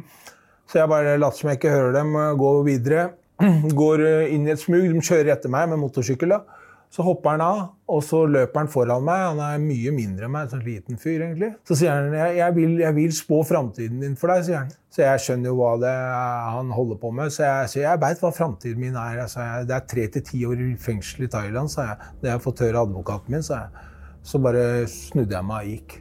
[0.69, 3.03] Så jeg bare later som jeg ikke hører dem, går videre.
[3.83, 4.87] Går eh, inn i et smug.
[4.89, 6.33] De kjører etter meg med motorsykkel.
[6.33, 6.58] da.
[6.89, 9.21] Så hopper han av, og så løper han foran meg.
[9.21, 11.51] Han er mye mindre enn meg, en sånn liten fyr, egentlig.
[11.69, 14.71] Så sier han jeg, jeg, vil, jeg vil spå framtiden din for deg, sier han.
[14.89, 17.29] Så jeg skjønner jo hva det er han holder på med.
[17.35, 19.21] Så jeg sier jeg veit hva framtiden min er.
[19.27, 22.09] Altså, det er tre til ti år i fengsel i Thailand, sa jeg.
[22.23, 23.85] Det har jeg fått høre advokaten min, sa jeg.
[24.25, 25.97] Så bare snudde jeg meg og gikk.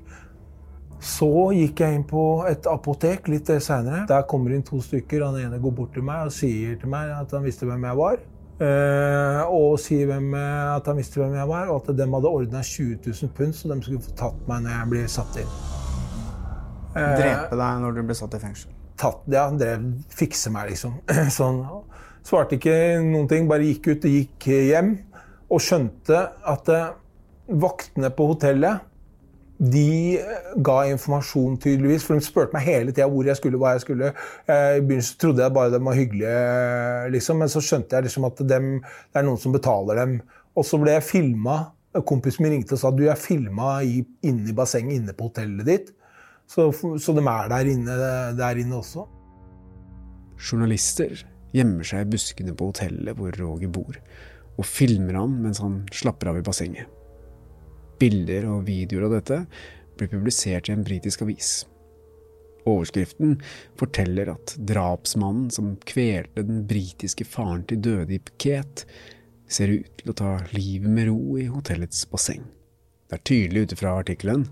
[1.04, 4.06] Så gikk jeg inn på et apotek litt seinere.
[4.08, 5.28] Der kommer inn to stykker.
[5.28, 8.00] Han ene går bort til meg og sier til meg at han visste hvem jeg
[8.00, 8.24] var.
[8.58, 12.30] Eh, og si hvem, eh, at han visste hvem jeg var, og at de hadde
[12.40, 15.52] ordna 20 000 pund, så de skulle få tatt meg når jeg blir satt inn.
[16.96, 18.74] Eh, Drepe deg når du ble satt i fengsel.
[18.98, 20.96] tatt, ja, drev, fikse meg, liksom.
[21.38, 21.62] Sånn.
[22.26, 24.96] Svarte ikke noen ting, bare gikk ut og gikk hjem.
[25.54, 26.66] Og skjønte at
[27.48, 28.82] vaktene på hotellet
[29.58, 32.06] de eh, ga informasjon, tydeligvis.
[32.06, 34.12] For de spurte meg hele tida hvor jeg skulle, hva jeg skulle.
[34.46, 36.44] Eh, I begynnelsen trodde jeg bare de var hyggelige,
[37.14, 37.42] liksom.
[37.42, 40.18] men så skjønte jeg liksom at dem, det er noen som betaler dem.
[40.58, 41.60] Og så ble jeg filma.
[42.06, 45.88] Kompisen min ringte og sa du er filma inne i bassenget inne på hotellet ditt.
[46.48, 47.96] Så, så de er der inne,
[48.38, 49.06] der inne også.
[50.38, 51.24] Journalister
[51.56, 53.98] gjemmer seg i buskene på hotellet hvor Roger bor,
[54.54, 56.97] og filmer han mens han slapper av i bassenget.
[57.98, 59.42] Bilder og videoer av dette
[59.98, 61.66] blir publisert i en britisk avis.
[62.68, 63.38] Overskriften
[63.80, 68.84] forteller at drapsmannen som kvelte den britiske faren til døde i Phuket,
[69.48, 72.42] ser ut til å ta livet med ro i hotellets basseng.
[73.08, 74.44] Det er tydelig ut fra artikkelen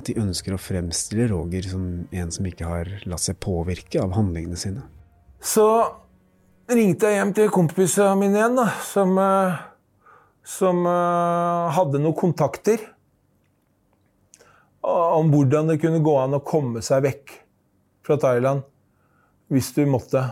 [0.00, 4.14] at de ønsker å fremstille Roger som en som ikke har latt seg påvirke av
[4.16, 4.86] handlingene sine.
[5.42, 5.66] Så
[6.72, 9.60] ringte jeg hjem til kompisene mine igjen, da, som, eh,
[10.42, 12.82] som eh, hadde noen kontakter
[14.82, 17.34] om hvordan det kunne gå an å komme seg vekk
[18.02, 18.64] fra Thailand
[19.52, 20.22] hvis du måtte.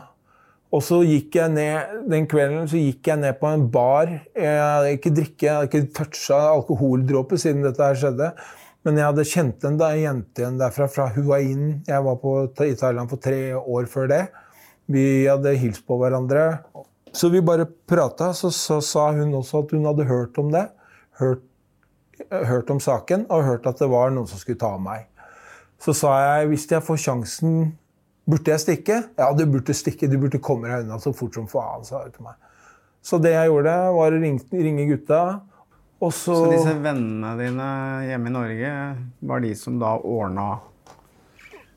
[0.70, 4.10] Og så gikk jeg ned den kvelden så gikk jeg ned på en bar.
[4.38, 8.30] Jeg hadde ikke drikke, jeg hadde ikke toucha alkoholdråper siden dette her skjedde.
[8.86, 11.82] Men jeg hadde kjent en jente igjen derfra, fra Huain.
[11.88, 14.22] Jeg var på, i Thailand for tre år før det.
[14.90, 16.62] Vi hadde hilst på hverandre.
[17.12, 20.66] Så vi bare prata, så, så, sa hun også at hun hadde hørt om det.
[21.18, 21.42] Hørt,
[22.30, 25.08] hørt om saken, og hørt at det var noen som skulle ta meg.
[25.80, 27.60] Så sa jeg hvis jeg får sjansen
[28.30, 28.96] Burde jeg stikke?
[29.18, 30.06] Ja, du burde stikke.
[30.06, 32.36] Du burde komme deg unna så fort som faen, sa hun til meg.
[33.02, 35.22] Så det jeg gjorde, var å ringe, ringe gutta.
[35.98, 37.70] Så, Så disse vennene dine
[38.06, 38.74] hjemme i Norge
[39.26, 40.46] var de som da ordna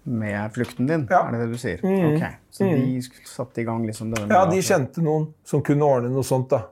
[0.06, 1.08] med flukten din?
[1.12, 1.80] Er det det du sier?
[1.84, 2.16] Mm.
[2.16, 2.80] Ok, Så Mm.
[2.82, 6.50] de satte i gang liksom denne Ja, de kjente noen som kunne ordne noe sånt.
[6.50, 6.66] da.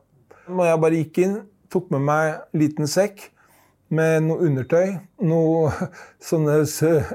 [0.49, 3.29] Og jeg bare gikk inn, tok med meg en liten sekk
[3.89, 4.99] med noe undertøy.
[5.21, 5.71] Noe
[6.21, 6.65] sånne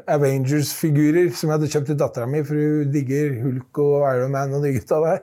[0.08, 4.54] Avengers-figurer som jeg hadde kjøpt til dattera mi, for hun digger Hulk og Iron Man
[4.54, 5.20] og de gutta der.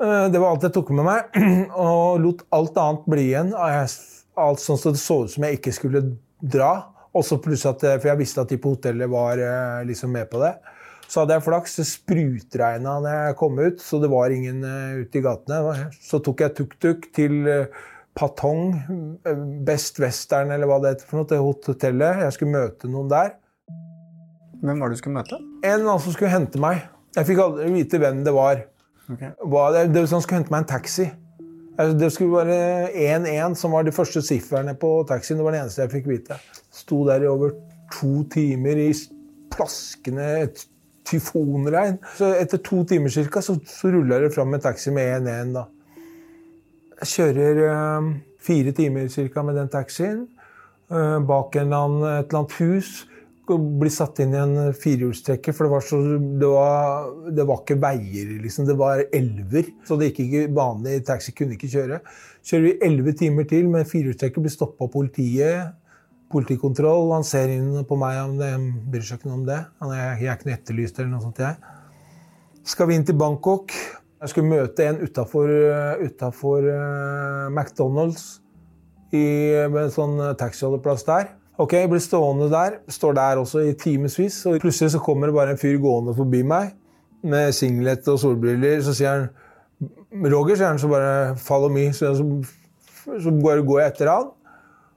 [0.00, 1.24] Eh, Det var alt jeg tok med meg,
[1.76, 3.52] og lot alt annet bli igjen.
[3.54, 6.02] Alt sånn så det så ut som jeg ikke skulle
[6.42, 6.72] dra.
[7.14, 10.42] Også pluss at, For jeg visste at de på hotellet var eh, liksom med på
[10.42, 10.54] det.
[11.08, 11.76] Så hadde jeg flaks.
[11.78, 15.88] Det sprutregna når jeg kom ut, så det var ingen uh, ute i gatene.
[16.02, 17.82] Så tok jeg tuk-tuk til eh,
[18.14, 18.74] Patong,
[19.26, 22.24] eh, Best Western eller hva det heter for noe, til hotellet.
[22.24, 23.34] Jeg skulle møte noen der.
[24.64, 25.40] Hvem var det du skulle møte?
[25.64, 26.86] En eller annen som skulle hente meg.
[27.14, 28.64] Jeg fikk aldri vite hvem det var.
[29.06, 31.10] Hva, det, det, han skulle hente meg en taxi.
[31.78, 32.90] Altså, Det skulle være
[33.50, 35.38] 1-1 som var de første sifferne på taxien.
[35.38, 36.38] Det var det eneste jeg fikk vite.
[36.72, 37.50] Sto der i over
[37.92, 38.92] to timer i
[39.54, 40.48] plaskende
[41.04, 41.98] tyfonregn.
[42.16, 45.54] Så etter to timer cirka, så, så ruller det fram en taxi med 1-1.
[45.54, 45.64] da.
[47.00, 50.28] Jeg kjører øh, fire timer cirka med den taxien.
[50.92, 53.06] Øh, bak en et eller annet hus.
[53.52, 55.98] Og Blir satt inn i en firehjulstrekker, for det var, så,
[56.40, 58.64] det, var, det var ikke veier, liksom.
[58.68, 59.68] Det var elver.
[59.84, 62.00] Så det gikk ikke vanlig taxi kunne ikke kjøre.
[62.44, 65.74] Kjører vi elleve timer til med firehjulstrekker, blir stoppa av politiet.
[66.32, 67.12] Politikontroll.
[67.12, 68.50] Han ser inn på meg, om det
[68.90, 69.60] bryr seg ikke noe om det.
[69.84, 71.44] Er, jeg er ikke noe etterlyst eller noe sånt.
[71.44, 71.54] jeg.
[72.64, 73.76] Skal vi inn til Bangkok?
[74.24, 76.70] Jeg skulle møte en utafor
[77.52, 78.38] McDonald's
[79.12, 79.26] i
[79.68, 81.34] med en sånn taxiholdeplass der.
[81.54, 82.80] Ok, jeg blir stående der.
[82.90, 84.40] Står der også i timevis.
[84.50, 86.72] Og plutselig så kommer det bare en fyr gående forbi meg
[87.22, 88.82] med singlet og solbriller.
[88.82, 89.28] Så sier han
[90.32, 91.92] Roger, sier han, så bare 'follow me'.
[91.92, 92.24] Så, så,
[93.22, 94.30] så går jeg etter han.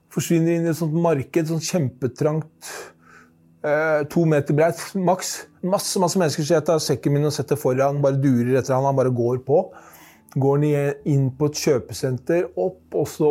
[0.09, 2.73] Forsvinner inn i et sånt marked, sånn kjempetrangt
[3.63, 5.47] eh, to meter breit, maks.
[5.61, 8.85] Masse masse mennesker, så jeg tar sekken min og setter foran, bare durer etter han,
[8.87, 9.65] han bare går på.
[10.37, 13.29] Går ned, inn på et kjøpesenter, opp, og så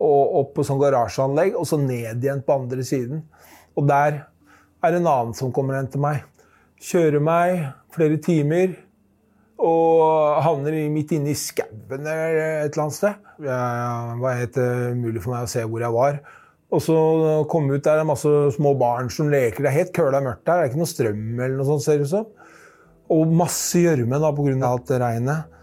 [0.00, 3.24] og opp på sånn garasjeanlegg, og så ned igjen på andre siden.
[3.76, 4.22] Og der
[4.80, 6.24] er en annen som kommer hen til meg.
[6.80, 8.78] Kjører meg flere timer
[9.60, 13.18] og havner midt inne i skauen et eller annet sted.
[13.44, 13.56] Det
[14.22, 14.60] var helt
[14.96, 16.20] umulig for meg å se hvor jeg var.
[16.70, 16.96] Og så
[17.50, 19.64] kom ut der, det er masse små barn som leker.
[19.64, 20.60] Det er helt køla mørkt der.
[20.60, 22.28] Det er ikke noe strøm eller noe sånt, ser det ut som.
[23.10, 24.54] Og masse gjørme pga.
[24.68, 25.58] alt regnet.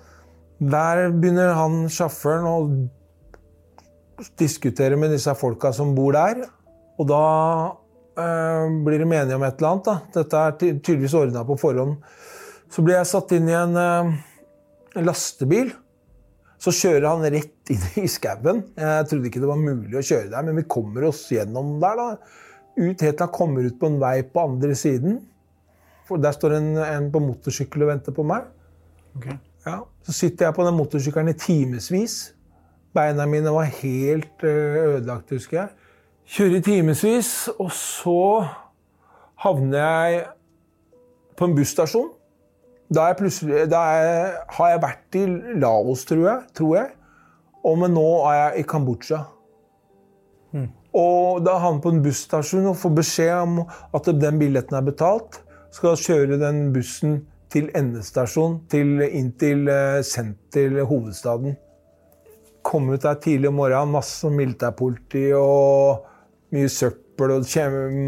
[0.60, 2.58] Der begynner han sjåføren å
[4.40, 6.46] diskutere med disse folka som bor der.
[6.98, 7.24] Og da
[8.18, 9.90] eh, blir de enige om et eller annet.
[9.90, 9.98] Da.
[10.20, 11.98] Dette er tydeligvis ordna på forhånd.
[12.74, 14.16] Så blir jeg satt inn i en, eh,
[14.98, 15.70] lastebil
[16.58, 18.64] Så kjører han rett inn i skauen.
[18.74, 22.00] Jeg trodde ikke det var mulig å kjøre der, men vi kommer oss gjennom der.
[22.00, 22.08] da.
[22.78, 25.20] Ut helt til han kommer ut på en vei på andre siden.
[26.10, 28.50] For Der står en, en på motorsykkel og venter på meg.
[29.68, 32.18] Ja, så sitter jeg på den motorsykkelen i timevis.
[32.96, 35.70] Beina mine var helt eh, ødelagt, husker jeg.
[36.28, 38.22] Kjører i timevis, og så
[39.44, 40.26] havner jeg
[41.38, 42.10] på en busstasjon.
[42.94, 45.26] Da, jeg da jeg, har jeg vært i
[45.60, 46.44] Laos, tror jeg.
[46.56, 46.92] Tror jeg.
[47.68, 49.26] Og men nå er jeg i Kambodsja.
[50.98, 54.86] Og da havner jeg på en busstasjon og får beskjed om at den billetten er
[54.88, 55.42] betalt.
[55.76, 57.20] Skal kjøre den bussen
[57.54, 61.56] til endestasjon, til, inn til, eh, sendt til hovedstaden.
[62.68, 66.04] Kom ut der tidlig om morgenen, masse militærpoliti og
[66.56, 67.46] mye søppel og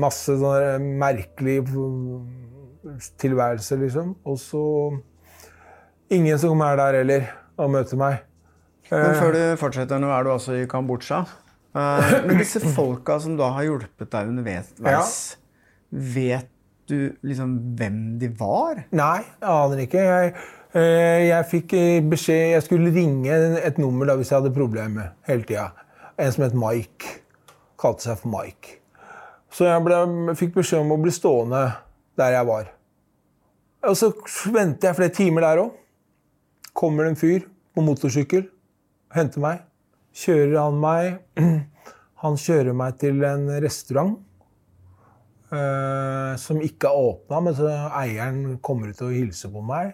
[0.02, 1.62] masse sånne merkelig
[3.19, 4.15] tilværelse, liksom.
[4.28, 4.63] Og så
[6.10, 7.26] Ingen som er der heller
[7.62, 8.24] og møter meg.
[8.89, 11.19] Men Eh, før du fortsetter, nå er du altså i Kambodsja.
[11.78, 14.72] Eh, Men disse folka som da har hjulpet deg underveis,
[15.91, 16.50] vet
[16.89, 18.82] du liksom hvem de var?
[18.91, 20.02] Nei, jeg aner ikke.
[20.02, 20.34] Jeg,
[20.73, 25.47] jeg fikk eh, beskjed Jeg skulle ringe et nummer da hvis jeg hadde problemer hele
[25.47, 25.71] tida.
[26.19, 27.15] En som het Mike.
[27.79, 28.75] Kalte seg for Mike.
[29.49, 29.97] Så jeg ble,
[30.38, 31.63] fikk beskjed om å bli stående
[32.19, 32.69] der jeg var.
[33.89, 34.12] Og så
[34.51, 35.75] venter jeg flere timer der òg.
[36.77, 38.45] Kommer det en fyr på motorsykkel,
[39.15, 39.63] henter meg.
[40.19, 41.19] Kjører han meg
[42.23, 44.17] Han kjører meg til en restaurant
[45.55, 49.93] eh, som ikke er åpna, men så eieren kommer ut og hilser på meg.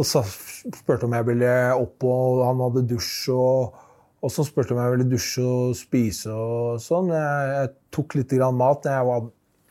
[0.00, 3.28] Og så spurte om jeg ville opp, og han hadde dusj.
[3.34, 3.74] Og,
[4.22, 7.10] og så spurte om jeg ville dusje og spise og sånn.
[7.12, 8.88] Jeg, jeg tok litt grann mat.
[8.88, 9.26] Jeg var,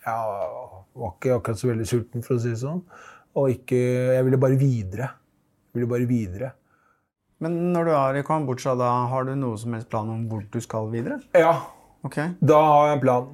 [0.05, 0.29] jeg
[1.01, 2.83] var ikke akkurat så veldig sulten, for å si det sånn.
[3.39, 3.79] Og ikke,
[4.17, 5.07] jeg ville bare videre.
[5.71, 6.51] Jeg ville bare videre.
[7.41, 10.43] Men når du er i Kambodsja, da har du noe som helst plan om hvor
[10.53, 11.17] du skal videre?
[11.33, 11.55] Ja.
[12.05, 12.17] Ok.
[12.45, 13.31] Da har jeg en plan.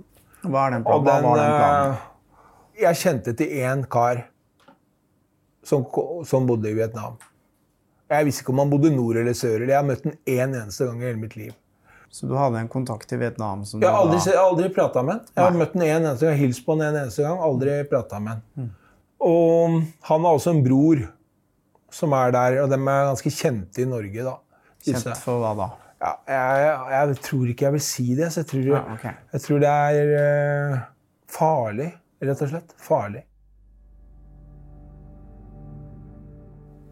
[0.47, 1.03] Hva er den planen?
[1.03, 1.97] Hva var den planen?
[1.97, 4.21] eh, Jeg kjente til én kar
[5.67, 5.83] som,
[6.25, 7.17] som bodde i Vietnam.
[8.07, 9.57] Jeg visste ikke om han bodde nord eller sør.
[9.59, 11.51] eller Jeg har møtt ham én eneste gang i hele mitt liv.
[12.09, 15.17] Så du hadde en kontakt i Vietnam som Jeg har aldri, da- aldri prata med
[15.17, 15.25] han.
[15.35, 17.41] Jeg har møtt den en eneste gang, hilst på den en eneste gang.
[17.43, 18.69] Aldri prata med han.
[19.19, 19.75] Og
[20.07, 21.03] han har også en bror
[21.91, 24.23] som er der, og de er ganske kjente i Norge.
[24.23, 24.37] da.
[24.87, 25.67] Kjent for hva da?
[25.97, 28.31] Ja, jeg, jeg tror ikke jeg vil si det.
[28.31, 29.13] Så jeg, tror, Ja, okay.
[29.33, 30.79] jeg tror det er eh,
[31.27, 31.91] farlig,
[32.23, 32.75] rett og slett.
[32.87, 33.23] Farlig.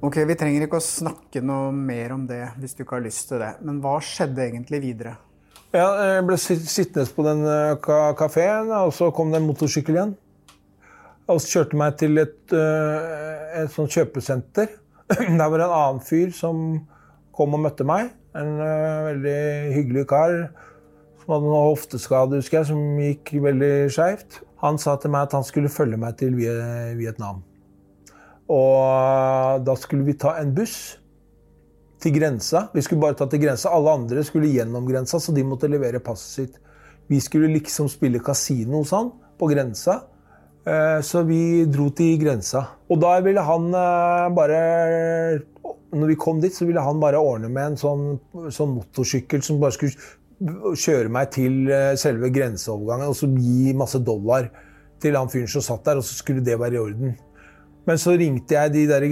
[0.04, 3.30] Ok, Vi trenger ikke å snakke noe mer om det hvis du ikke har lyst
[3.30, 3.54] til det.
[3.64, 5.16] Men hva skjedde egentlig videre?
[5.76, 10.14] Ja, jeg ble sittende på den eh, kafeen, og så kom det en motorsykkel igjen.
[11.32, 14.70] Og så kjørte meg til et, eh, et sånt kjøpesenter.
[15.40, 16.62] Der var det en annen fyr som
[17.36, 18.14] kom og møtte meg.
[18.38, 19.40] En eh, veldig
[19.80, 20.38] hyggelig kar
[21.24, 24.44] som hadde noe hofteskade, husker jeg, som gikk veldig skeivt.
[24.62, 27.42] Han sa til meg at han skulle følge meg til Vietnam.
[28.52, 30.98] Og da skulle vi ta en buss
[32.02, 32.68] til grensa.
[32.74, 33.72] Vi skulle bare ta til grensa.
[33.74, 36.60] Alle andre skulle gjennom grensa, så de måtte levere passet sitt.
[37.10, 40.04] Vi skulle liksom spille kasino hos han på grensa.
[40.66, 42.66] Eh, Så vi dro til grensa.
[42.90, 44.60] Og da ville han eh, bare
[45.96, 48.20] Når vi kom dit, så ville han bare ordne med en sånn,
[48.52, 54.02] sånn motorsykkel som bare skulle kjøre meg til eh, selve grenseovergangen og så gi masse
[54.04, 54.50] dollar
[55.00, 57.16] til han fyren som satt der, og så skulle det være i orden.
[57.86, 59.04] Men så ringte jeg de, der,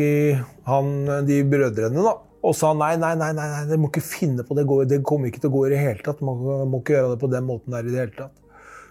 [0.66, 0.88] han,
[1.28, 4.56] de brødrene da, og sa nei, nei, nei, nei, nei, det må ikke finne på
[4.58, 4.66] det.
[4.90, 6.24] Det kommer ikke til å gå i det hele tatt.
[6.26, 8.34] Man må ikke gjøre det på den måten der i det hele tatt.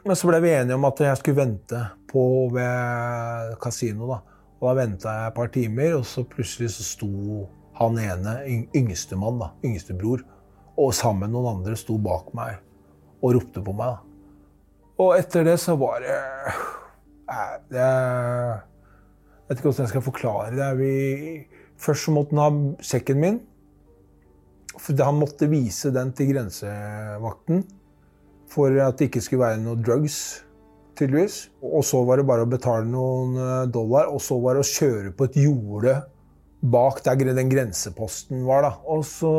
[0.07, 2.23] Men så ble vi enige om at jeg skulle vente på
[2.55, 4.09] ved kasino.
[4.15, 4.21] da.
[4.63, 7.11] Og da venta jeg et par timer, og så plutselig så sto
[7.79, 10.23] han ene, yng- yngstemann, da, yngstebror,
[10.79, 12.61] og sammen med noen andre sto bak meg
[13.23, 13.99] og ropte på meg.
[13.99, 14.49] da.
[15.03, 16.17] Og etter det så var det
[17.33, 17.91] Nei, det
[19.53, 20.71] vet ikke hvordan jeg skal forklare det.
[20.81, 20.93] Vi,
[21.81, 23.39] først så måtte han ha sekken min.
[24.73, 27.67] For han måtte vise den til grensevakten
[28.53, 30.17] for at det ikke skulle være noe drugs,
[30.99, 31.47] tydeligvis.
[31.65, 34.73] Og så var det bare å betale noen eh, dollar, og så var det å
[34.73, 35.95] kjøre på et jorde
[36.63, 38.63] bak der den grenseposten var.
[38.63, 38.73] da.
[38.87, 39.33] Og så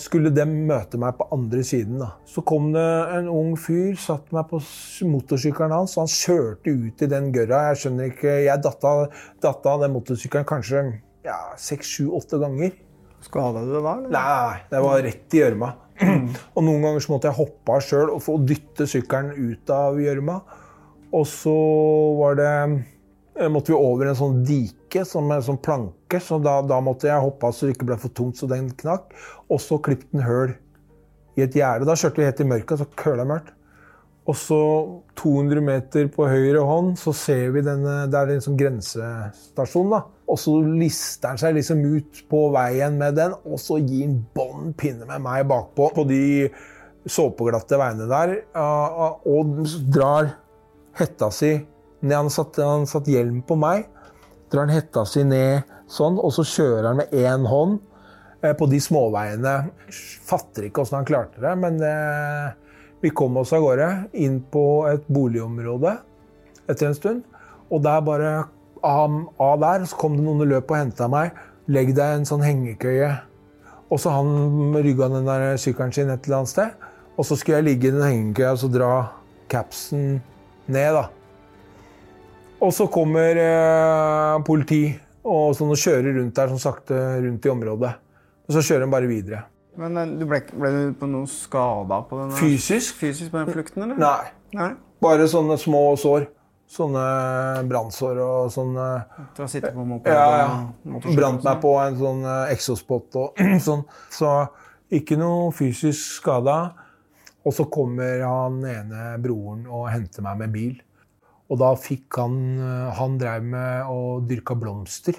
[0.00, 1.98] skulle de møte meg på andre siden.
[1.98, 2.14] da.
[2.26, 2.86] Så kom det
[3.18, 4.60] en ung fyr, satte meg på
[5.04, 5.98] motorsykkelen hans.
[6.00, 7.68] Han kjørte ut i den gørra.
[7.70, 10.84] Jeg skjønner ikke, jeg datt av, den motorsykkelen kanskje
[11.24, 12.72] ja, seks, sju, åtte ganger.
[13.24, 13.94] Skada du deg da?
[13.96, 14.12] eller?
[14.12, 15.70] Nei, det var rett i gjørma.
[16.56, 20.00] Og noen ganger så måtte jeg hoppe av sjøl og få dytte sykkelen ut av
[20.00, 20.40] gjørma.
[21.14, 21.54] Og så
[22.18, 22.50] var det
[23.38, 27.08] eh, måtte vi over en sånn dike som en sånn planke, så da, da måtte
[27.10, 29.10] jeg hoppe av så det ikke ble for tungt så den knakk.
[29.48, 30.54] Og så klippet den høl
[31.34, 31.88] i et gjerde.
[31.88, 33.52] Da kjørte vi helt i mørket, så køla mørkt.
[34.24, 34.58] Og så
[35.20, 39.90] 200 meter på høyre hånd så ser vi denne, det er en sånn grensestasjon.
[39.92, 40.00] da.
[40.32, 44.22] Og så lister han seg liksom ut på veien med den, og så gir han
[44.36, 46.22] bånn pinne med meg bakpå på de
[47.04, 48.32] såpeglatte veiene der.
[49.28, 49.60] Og
[49.92, 50.32] drar
[50.96, 51.58] hetta si
[52.00, 52.16] ned.
[52.16, 53.90] Han satt, han satt hjelm på meg.
[54.54, 57.80] Drar han hetta si ned sånn, og så kjører han med én hånd
[58.38, 59.54] eh, på de småveiene.
[60.28, 61.94] Fatter ikke åssen han klarte det, men det
[63.02, 63.88] vi kom oss av gårde
[64.22, 65.96] inn på et boligområde
[66.70, 67.24] etter en stund.
[67.74, 68.30] Og der bare
[68.86, 69.18] av,
[69.60, 71.34] der så kom det noen i løpet og henta meg.
[71.66, 73.10] Legg deg en sånn hengekøye.
[73.90, 76.86] Og så han rygga den der sykkelen sin et eller annet sted.
[77.18, 78.92] Og så skulle jeg ligge i den hengekøya og så dra
[79.50, 80.22] capsen
[80.70, 81.08] ned, da.
[82.64, 84.84] Og så kommer eh, politi
[85.24, 87.90] og, sånn, og kjører rundt der sånn sakte rundt i området.
[88.44, 89.42] Og så kjører de bare videre.
[89.80, 92.32] Men eh, du ble, ble, du på noe skada på den?
[92.38, 92.96] Fysisk?
[93.00, 94.00] Fysisk på den flukten, eller?
[94.00, 94.32] Nei.
[94.56, 94.70] Nei.
[95.04, 96.30] Bare sånne små sår.
[96.74, 97.02] Sånne
[97.68, 98.84] brannsår og sånne
[99.36, 101.00] Du har sittet på moped ja, ja.
[101.12, 103.84] Brant meg på en sånn exospot og sånn.
[104.10, 104.30] Så
[104.96, 106.56] ikke noe fysisk skada.
[107.44, 110.74] Og så kommer han ene broren og henter meg med bil.
[111.52, 112.36] Og da fikk han
[112.96, 115.18] Han drev med å dyrka blomster.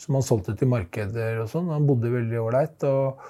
[0.00, 1.70] Som han solgte til markeder og sånn.
[1.70, 2.82] Han bodde veldig ålreit.
[2.88, 3.20] Og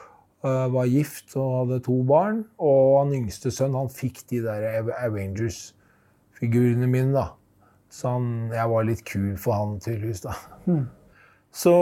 [0.47, 2.45] uh, var gift og hadde to barn.
[2.63, 7.13] Og han yngste sønn han fikk de der Avengers-figurene mine.
[7.17, 7.27] da.
[7.93, 10.25] Så han, jeg var litt kul for han, tydeligvis.
[10.25, 10.37] da.
[10.65, 10.87] Mm.
[11.53, 11.75] Så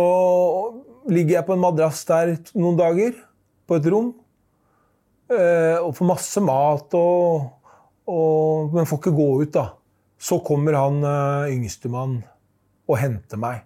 [1.11, 3.15] ligger jeg på en madrass der noen dager,
[3.71, 4.15] på et rom.
[5.31, 7.45] uh, og får masse mat, og,
[8.11, 9.69] og, men får ikke gå ut, da.
[10.21, 12.21] Så kommer han uh, yngstemann
[12.91, 13.65] og henter meg.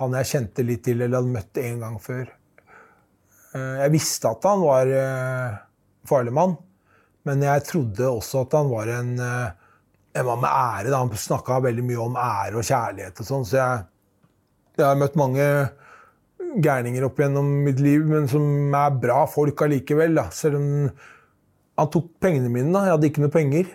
[0.00, 2.30] Han jeg kjente litt til eller hadde møtt en gang før.
[3.52, 5.60] Eh, jeg visste at han var eh,
[6.08, 6.56] farlig mann,
[7.28, 9.76] men jeg trodde også at han var en, eh,
[10.18, 10.94] en mann med ære.
[10.96, 13.86] Han snakka veldig mye om ære og kjærlighet og sånn, så jeg,
[14.78, 15.48] jeg, har møtt mange
[16.64, 20.16] gærninger opp gjennom mitt liv, men som er bra folk allikevel.
[20.16, 20.26] Da.
[20.34, 20.68] Selv om
[21.80, 22.72] han tok pengene mine.
[22.72, 22.86] Da.
[22.88, 23.70] Jeg hadde ikke noe penger.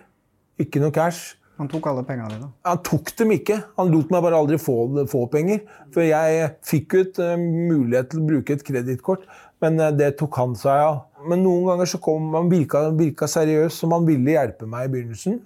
[0.61, 1.37] Ikke noe cash.
[1.57, 2.47] Han tok alle pengene dine?
[2.69, 3.57] Han tok dem ikke.
[3.79, 4.77] Han lot meg bare aldri få,
[5.09, 5.63] få penger.
[5.93, 9.25] For jeg fikk jo et uh, mulighet til å bruke et kredittkort,
[9.63, 10.99] men uh, det tok han seg av.
[11.27, 14.93] Men noen ganger så kom han virka, virka seriøs, som han ville hjelpe meg i
[14.93, 15.39] begynnelsen.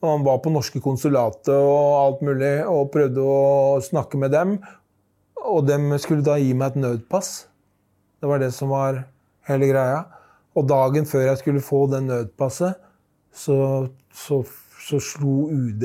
[0.00, 4.54] Og han var på norske konsulatet og alt mulig og prøvde å snakke med dem.
[5.48, 7.32] Og dem skulle da gi meg et nødpass.
[8.22, 9.02] Det var det som var
[9.50, 10.04] hele greia.
[10.56, 12.78] Og dagen før jeg skulle få det nødpasset,
[13.34, 13.58] så,
[14.14, 14.40] så
[14.88, 15.84] så slo UD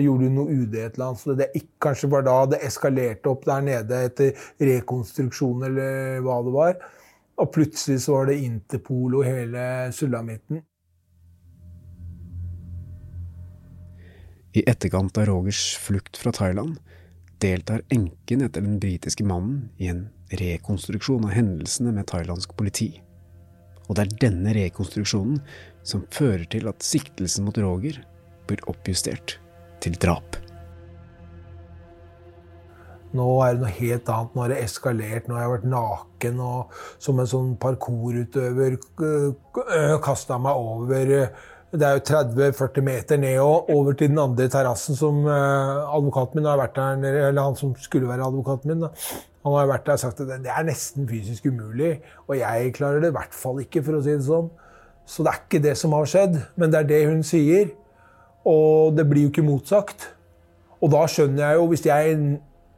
[0.00, 3.42] gjorde noe UD et eller annet, så det ikke, Kanskje var da det eskalerte opp
[3.44, 6.78] der nede etter rekonstruksjon eller hva det var.
[7.42, 10.62] Og plutselig så var det Interpol og hele sulamitten.
[14.54, 16.78] I etterkant av Rogers flukt fra Thailand
[17.42, 22.94] deltar enken etter den britiske mannen i en rekonstruksjon av hendelsene med thailandsk politi.
[23.90, 25.42] Og det er denne rekonstruksjonen
[25.84, 28.00] som fører til at siktelsen mot Roger
[28.48, 29.38] blir oppjustert
[29.84, 30.38] til drap.
[33.14, 34.32] Nå er det noe helt annet.
[34.34, 35.28] Nå har det eskalert.
[35.28, 38.78] Nå har jeg vært naken og som en sånn parkourutøver
[40.02, 41.12] kasta meg over
[41.74, 46.50] Det er jo 30-40 meter ned og over til den andre terrassen som advokaten min
[46.50, 48.90] har vært der Eller han som skulle være advokaten min.
[49.44, 52.00] Han har vært der og sagt at det er nesten fysisk umulig.
[52.26, 54.50] Og jeg klarer det i hvert fall ikke, for å si det sånn.
[55.06, 57.74] Så det er ikke det som har skjedd, men det er det hun sier.
[58.44, 60.10] Og det blir jo ikke motsagt.
[60.82, 62.16] Og da skjønner jeg jo, hvis jeg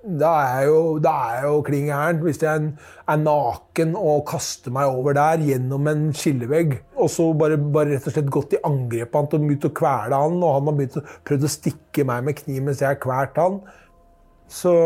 [0.07, 2.21] da er jeg jo, da er jeg jo kling gæren.
[2.23, 2.69] Hvis jeg
[3.09, 8.07] er naken og kaster meg over der gjennom en skillevegg, og så bare, bare rett
[8.07, 10.79] og slett gått i angrep på han og begynt å kvele han, og han har
[10.79, 13.61] begynt å prøvd å stikke meg med kniv mens jeg har kvalt han,
[14.47, 14.77] så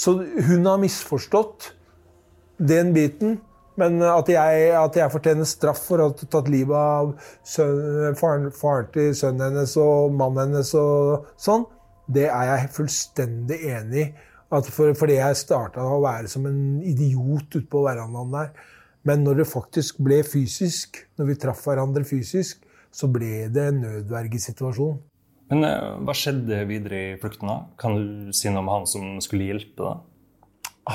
[0.00, 0.12] Så
[0.46, 1.72] hun har misforstått
[2.56, 3.40] den biten.
[3.80, 7.14] Men at jeg, at jeg fortjener straff for å ha tatt livet av
[7.46, 11.64] søn, faren, faren, til sønnen hennes og mannen hennes og sånn,
[12.10, 14.10] det er jeg fullstendig enig i.
[14.50, 18.50] For, fordi jeg starta å være som en idiot ute på verandaen der.
[19.06, 23.80] Men når det faktisk ble fysisk, når vi traff hverandre fysisk, så ble det en
[23.84, 24.98] nødvergesituasjon.
[25.50, 27.48] Men eh, hva skjedde videre i flukten?
[27.50, 27.60] da?
[27.80, 30.06] Kan du si noe om han som skulle hjelpe deg?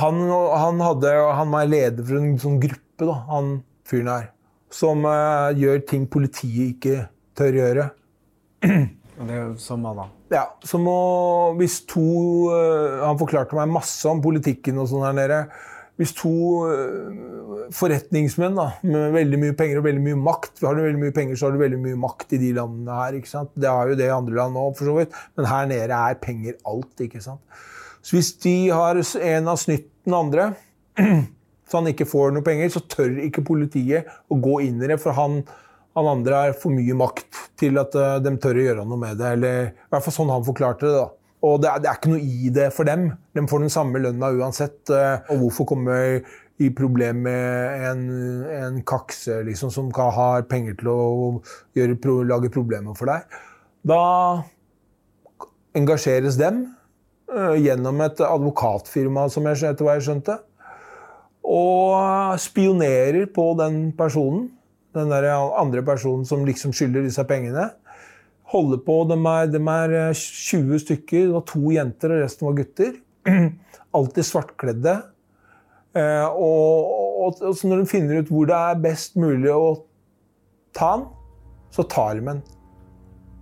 [0.01, 3.51] Han, han, hadde, han, var leder for en sånn gruppe, da, han
[3.87, 4.29] fyren her.
[4.73, 7.05] Som uh, gjør ting politiet ikke
[7.37, 7.89] tør gjøre.
[9.15, 10.09] Det er som hva da?
[10.33, 10.99] Ja, som å,
[11.59, 12.01] hvis to
[12.49, 15.37] uh, Han forklarte meg masse om politikken og sånn her nede.
[15.95, 16.33] Hvis to
[16.67, 21.15] uh, forretningsmenn da, med veldig mye penger og veldig mye makt Har du veldig mye
[21.15, 23.19] penger, så har du veldig mye makt i de landene her.
[23.19, 23.53] ikke sant?
[23.55, 25.15] Det har jo det i andre land òg, for så vidt.
[25.37, 27.05] Men her nede er penger alt.
[27.07, 27.63] ikke sant?
[28.06, 30.51] Så hvis de har en har snytt den andre,
[31.68, 34.99] så han ikke får noe penger, så tør ikke politiet å gå inn i det.
[35.01, 35.41] for han
[35.95, 39.16] han andre har for mye makt til at uh, de tør å gjøre noe med
[39.20, 39.30] det.
[39.38, 40.95] Eller i hvert fall sånn han forklarte det.
[40.97, 41.06] da.
[41.45, 43.06] Og det er, det er, ikke noe i det for dem.
[43.32, 44.82] De får den samme lønna uansett.
[44.91, 45.99] Uh, og hvorfor komme
[46.60, 48.03] i problem med en,
[48.58, 50.99] en kakse liksom, som har penger til å
[51.76, 51.95] gjøre,
[52.28, 53.39] lage problemer for deg?
[53.88, 54.03] Da
[55.76, 56.62] engasjeres dem
[57.59, 60.36] gjennom et advokatfirma, som jeg, etter hva jeg skjønte.
[61.45, 64.49] Og spionerer på den personen
[64.95, 67.69] den der andre personen som liksom skylder disse pengene.
[68.53, 71.26] Holder på, De er, de er 20 eh, stykker.
[71.28, 72.93] Det var to jenter, og resten var gutter.
[73.97, 74.95] Alltid svartkledde.
[75.95, 76.91] Eh, og,
[77.26, 79.65] og, og, når de finner ut hvor det er best mulig å
[80.76, 81.07] ta han,
[81.73, 82.43] så tar de han.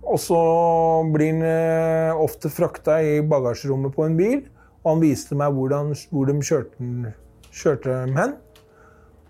[0.04, 0.38] Og så
[1.14, 4.42] blir han eh, ofte frakta i bagasjerommet på en bil.
[4.84, 7.12] Og han viste meg hvordan, hvor de kjørte,
[7.54, 8.34] kjørte dem hen.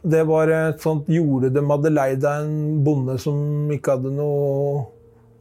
[0.05, 4.83] Det var et sånt jorde de hadde leid av en bonde som ikke hadde noe,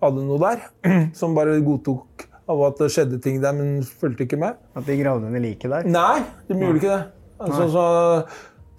[0.04, 0.64] hadde noe der.
[1.20, 4.60] Som bare godtok av at det skjedde ting der, men fulgte ikke med.
[4.78, 5.90] At de gravde ned liket der?
[5.90, 7.04] Nei, de gjorde ikke det.
[7.44, 7.86] Altså, så,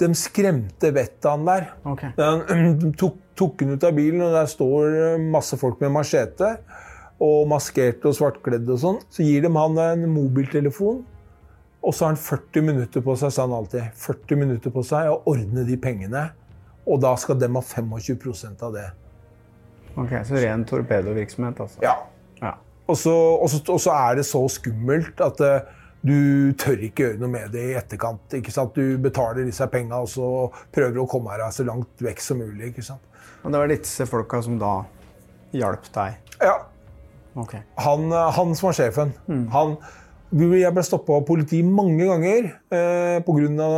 [0.00, 1.68] de skremte vettet av han der.
[1.92, 2.14] Okay.
[2.16, 6.57] De tok, tok han ut av bilen, og der står masse folk med machete.
[7.22, 9.03] Og maskerte og svartkledde og sånn.
[9.12, 11.05] Så gir de han en mobiltelefon
[11.85, 13.93] og så har han 40 minutter på seg, sa han alltid.
[14.01, 16.30] 40 minutter på seg å ordne de pengene.
[16.89, 18.87] Og da skal de ha 25% av det.
[19.95, 21.82] Ok, Så ren torpedovirksomhet, altså?
[21.85, 21.95] Ja.
[22.41, 22.55] ja.
[22.87, 27.07] Og, så, og, så, og, så, er det så skummelt at uh, du tør ikke
[27.07, 28.36] gjøre noe med det i etterkant.
[28.36, 28.76] ikke sant?
[28.76, 30.28] Du betaler disse penga og så
[30.74, 32.72] prøver å komme deg så langt vekk som mulig.
[32.72, 33.05] ikke sant?
[33.42, 34.74] Og det var disse folka som da
[35.57, 36.18] hjalp deg?
[36.42, 36.59] Ja.
[37.34, 37.64] Okay.
[37.82, 39.14] Han, eh, han, som var sjefen.
[39.26, 39.46] Mm.
[39.55, 39.78] Han
[40.34, 43.68] jeg ble stoppa av politi mange ganger eh, pga.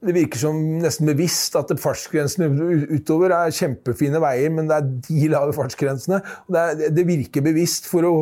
[0.00, 2.46] Det virker som nesten bevisst at fartsgrensene
[2.88, 6.22] utover er kjempefine veier, men det er de lave fartsgrensene.
[6.48, 8.14] Det, er, det virker bevisst for å,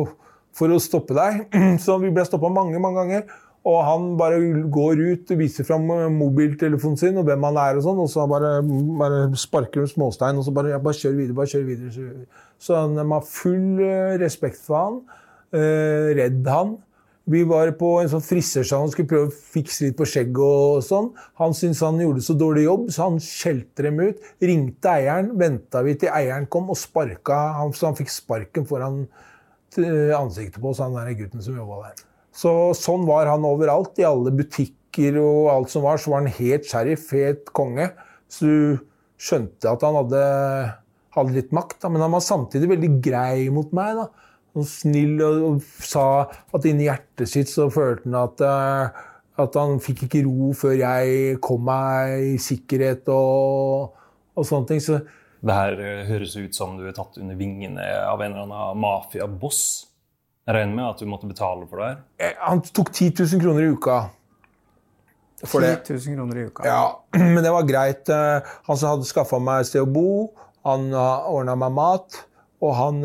[0.59, 1.45] for å, stoppe deg.
[1.83, 3.29] Så vi ble stoppa mange, mange ganger.
[3.67, 4.39] Og han bare
[4.71, 5.83] går ut og viser fram
[6.15, 8.53] mobiltelefonen sin og hvem han er, og sånn, og så bare,
[9.01, 11.35] bare sparker han småstein og så bare, ja, bare kjør videre.
[11.35, 12.13] bare kjør videre.
[12.59, 15.01] Så de har full eh, respekt for han,
[15.51, 16.77] eh, redd han.
[17.29, 20.39] Vi var på en sånn frisørsalong skulle prøve å fikse litt på skjegget.
[20.39, 21.11] og sånn.
[21.37, 24.23] Han syntes han gjorde så dårlig jobb, så han skjelte dem ut.
[24.41, 29.03] Ringte eieren, venta vi til eieren kom, og sparka han, så han fikk sparken foran
[29.77, 32.05] ansiktet på oss, han der gutten som jobba der.
[32.33, 33.99] Så Sånn var han overalt.
[33.99, 37.91] I alle butikker og alt som var, så var han helt sheriff, helt konge.
[38.31, 38.87] Så du
[39.19, 40.23] skjønte at han hadde,
[41.17, 41.91] hadde litt makt, da.
[41.91, 43.99] men han var samtidig veldig grei mot meg.
[43.99, 44.09] da
[44.57, 46.05] og snill og, og, sa
[46.55, 49.05] at inni hjertet sitt så følte han at, uh,
[49.39, 53.95] at han fikk ikke ro før jeg kom meg i sikkerhet og,
[54.35, 54.83] og sånne ting.
[54.83, 54.99] Så,
[55.45, 58.81] det her uh, høres ut som du er tatt under vingene av en eller annen
[58.83, 59.61] mafiaboss.
[60.47, 61.99] Jeg regner med at du måtte betale for det her?
[62.25, 63.99] Eh, han tok 10 000 kroner i uka.
[65.45, 66.65] For 10 000 kroner i uka?
[66.67, 66.83] Ja,
[67.35, 68.09] men det var greit.
[68.09, 70.09] Han som hadde skaffa meg et sted å bo,
[70.67, 72.19] han ordna meg mat,
[72.59, 72.99] og han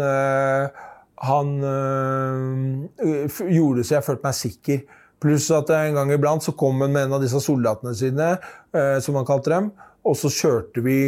[1.24, 4.80] han øh, gjorde så jeg følte meg sikker.
[5.22, 8.35] Pluss at en gang iblant så kom han med en av disse soldatene sine,
[8.76, 9.70] øh, som han kalte dem,
[10.05, 10.99] og så kjørte vi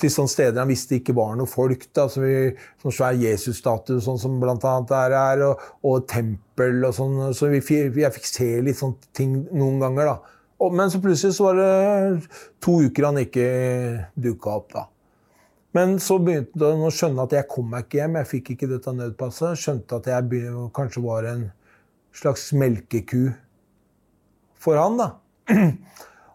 [0.00, 1.86] til sånne steder han visste ikke var noe folk.
[1.96, 2.52] da, som vi,
[2.82, 7.18] Sånn svær Jesus-statue, sånn som blant annet der er, og, og tempel og sånn.
[7.36, 10.38] Så vi, jeg fikk se litt sånne ting noen ganger, da.
[10.60, 13.46] Og, men så plutselig så var det to uker han ikke
[14.20, 14.86] dukka opp, da.
[15.76, 18.18] Men så begynte han å skjønne at jeg kom meg ikke hjem.
[18.18, 19.60] Jeg fikk ikke dette nødpasset.
[19.60, 20.40] Skjønte at jeg
[20.74, 21.44] kanskje var en
[22.16, 23.28] slags melkeku
[24.58, 24.98] for han.
[24.98, 25.12] da.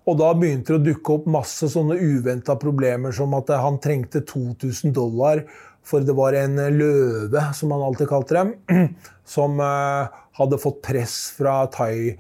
[0.06, 4.22] Og da begynte det å dukke opp masse sånne uventa problemer, som at han trengte
[4.28, 5.42] 2000 dollar,
[5.86, 8.54] for det var en løve, som han alltid kalte dem,
[9.36, 12.16] som eh, hadde fått press fra thai,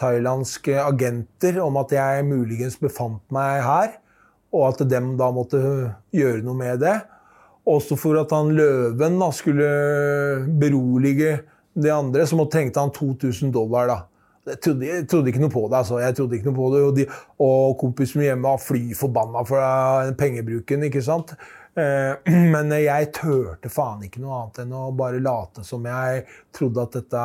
[0.00, 3.94] thailandske agenter om at jeg muligens befant meg her
[4.56, 5.60] og at dem da måtte
[6.14, 6.96] gjøre noe med det.
[7.66, 9.70] Også for at han løven da, skulle
[10.60, 11.40] berolige
[11.76, 13.90] de andre, så trengte han 2000 dollar.
[13.90, 13.98] da.
[14.46, 15.78] Jeg trodde, jeg trodde, ikke noe på det.
[15.80, 16.00] altså.
[16.02, 16.82] Jeg trodde ikke noe på det.
[16.86, 17.06] Og, de,
[17.42, 20.86] og kompisen min hjemme var fly forbanna for pengebruken.
[20.86, 21.34] ikke sant?
[21.76, 26.22] Eh, men jeg turte faen ikke noe annet enn å bare late som jeg
[26.56, 27.24] trodde at dette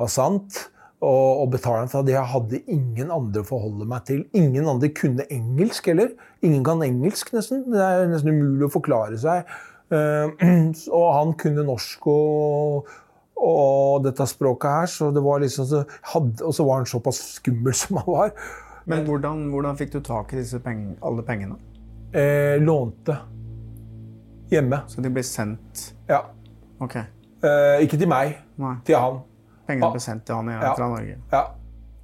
[0.00, 0.66] var sant.
[0.98, 4.24] Og, og betale for for jeg hadde ingen andre å forholde meg til.
[4.34, 6.14] Ingen andre kunne engelsk heller.
[6.42, 7.68] Ingen kan engelsk, nesten.
[7.70, 9.46] Det er nesten umulig å forklare seg.
[9.94, 10.48] Eh,
[10.98, 12.90] og han kunne norsk og,
[13.40, 17.20] og dette språket her, så det var liksom så hadde, Og så var han såpass
[17.38, 18.32] skummel som han var.
[18.88, 21.56] Men hvordan, hvordan fikk du tak i disse peng, alle pengene?
[22.12, 23.18] Eh, lånte.
[24.50, 24.80] Hjemme.
[24.88, 26.22] Så de ble sendt Ja.
[26.80, 26.96] Ok.
[26.96, 28.76] Eh, ikke til meg, Nei.
[28.88, 29.20] til han.
[29.68, 30.74] Pengene ble sendt til han Ja.
[30.74, 31.18] fra Norge.
[31.32, 31.42] Ja.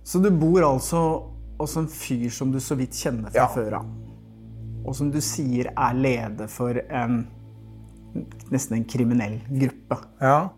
[0.04, 1.00] Så du bor altså
[1.58, 3.48] hos en fyr som du så vidt kjenner fra Ja.
[3.48, 3.86] før av.
[4.84, 7.26] Og som du sier er leder for en
[8.52, 9.96] nesten en kriminell gruppe.
[10.20, 10.50] Ja.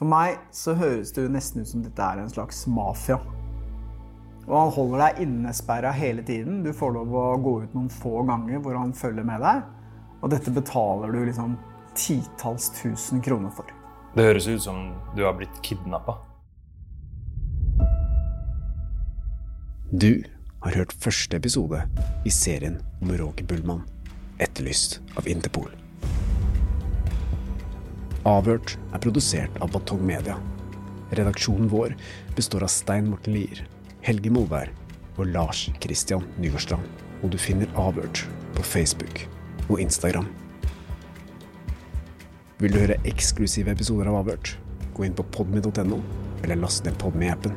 [0.00, 3.18] For meg så høres det jo nesten ut som dette er en slags mafia.
[4.46, 6.62] Og han holder deg innesperra hele tiden.
[6.64, 9.60] Du får lov å gå ut noen få ganger hvor han følger med deg.
[10.24, 11.58] Og dette betaler du liksom
[11.92, 13.68] titalls tusen kroner for.
[14.16, 14.80] Det høres ut som
[15.18, 16.16] du har blitt kidnappa.
[19.92, 20.24] Du
[20.64, 21.84] har hørt første episode
[22.24, 23.84] i serien om Roger Bullmann,
[24.40, 25.68] etterlyst av Interpol.
[28.28, 30.34] Avhørt er produsert av Batong Media.
[31.16, 31.94] Redaksjonen vår
[32.36, 33.62] består av Stein Morten Lier,
[34.04, 34.68] Helge Molvær
[35.16, 36.84] og Lars Christian Nygårdstrand.
[37.24, 38.26] Og du finner Avhørt
[38.58, 39.24] på Facebook
[39.70, 40.28] og Instagram.
[42.60, 44.52] Vil du høre eksklusive episoder av Avhørt?
[44.92, 46.02] Gå inn på podmy.no,
[46.44, 47.56] eller last ned Podme-appen.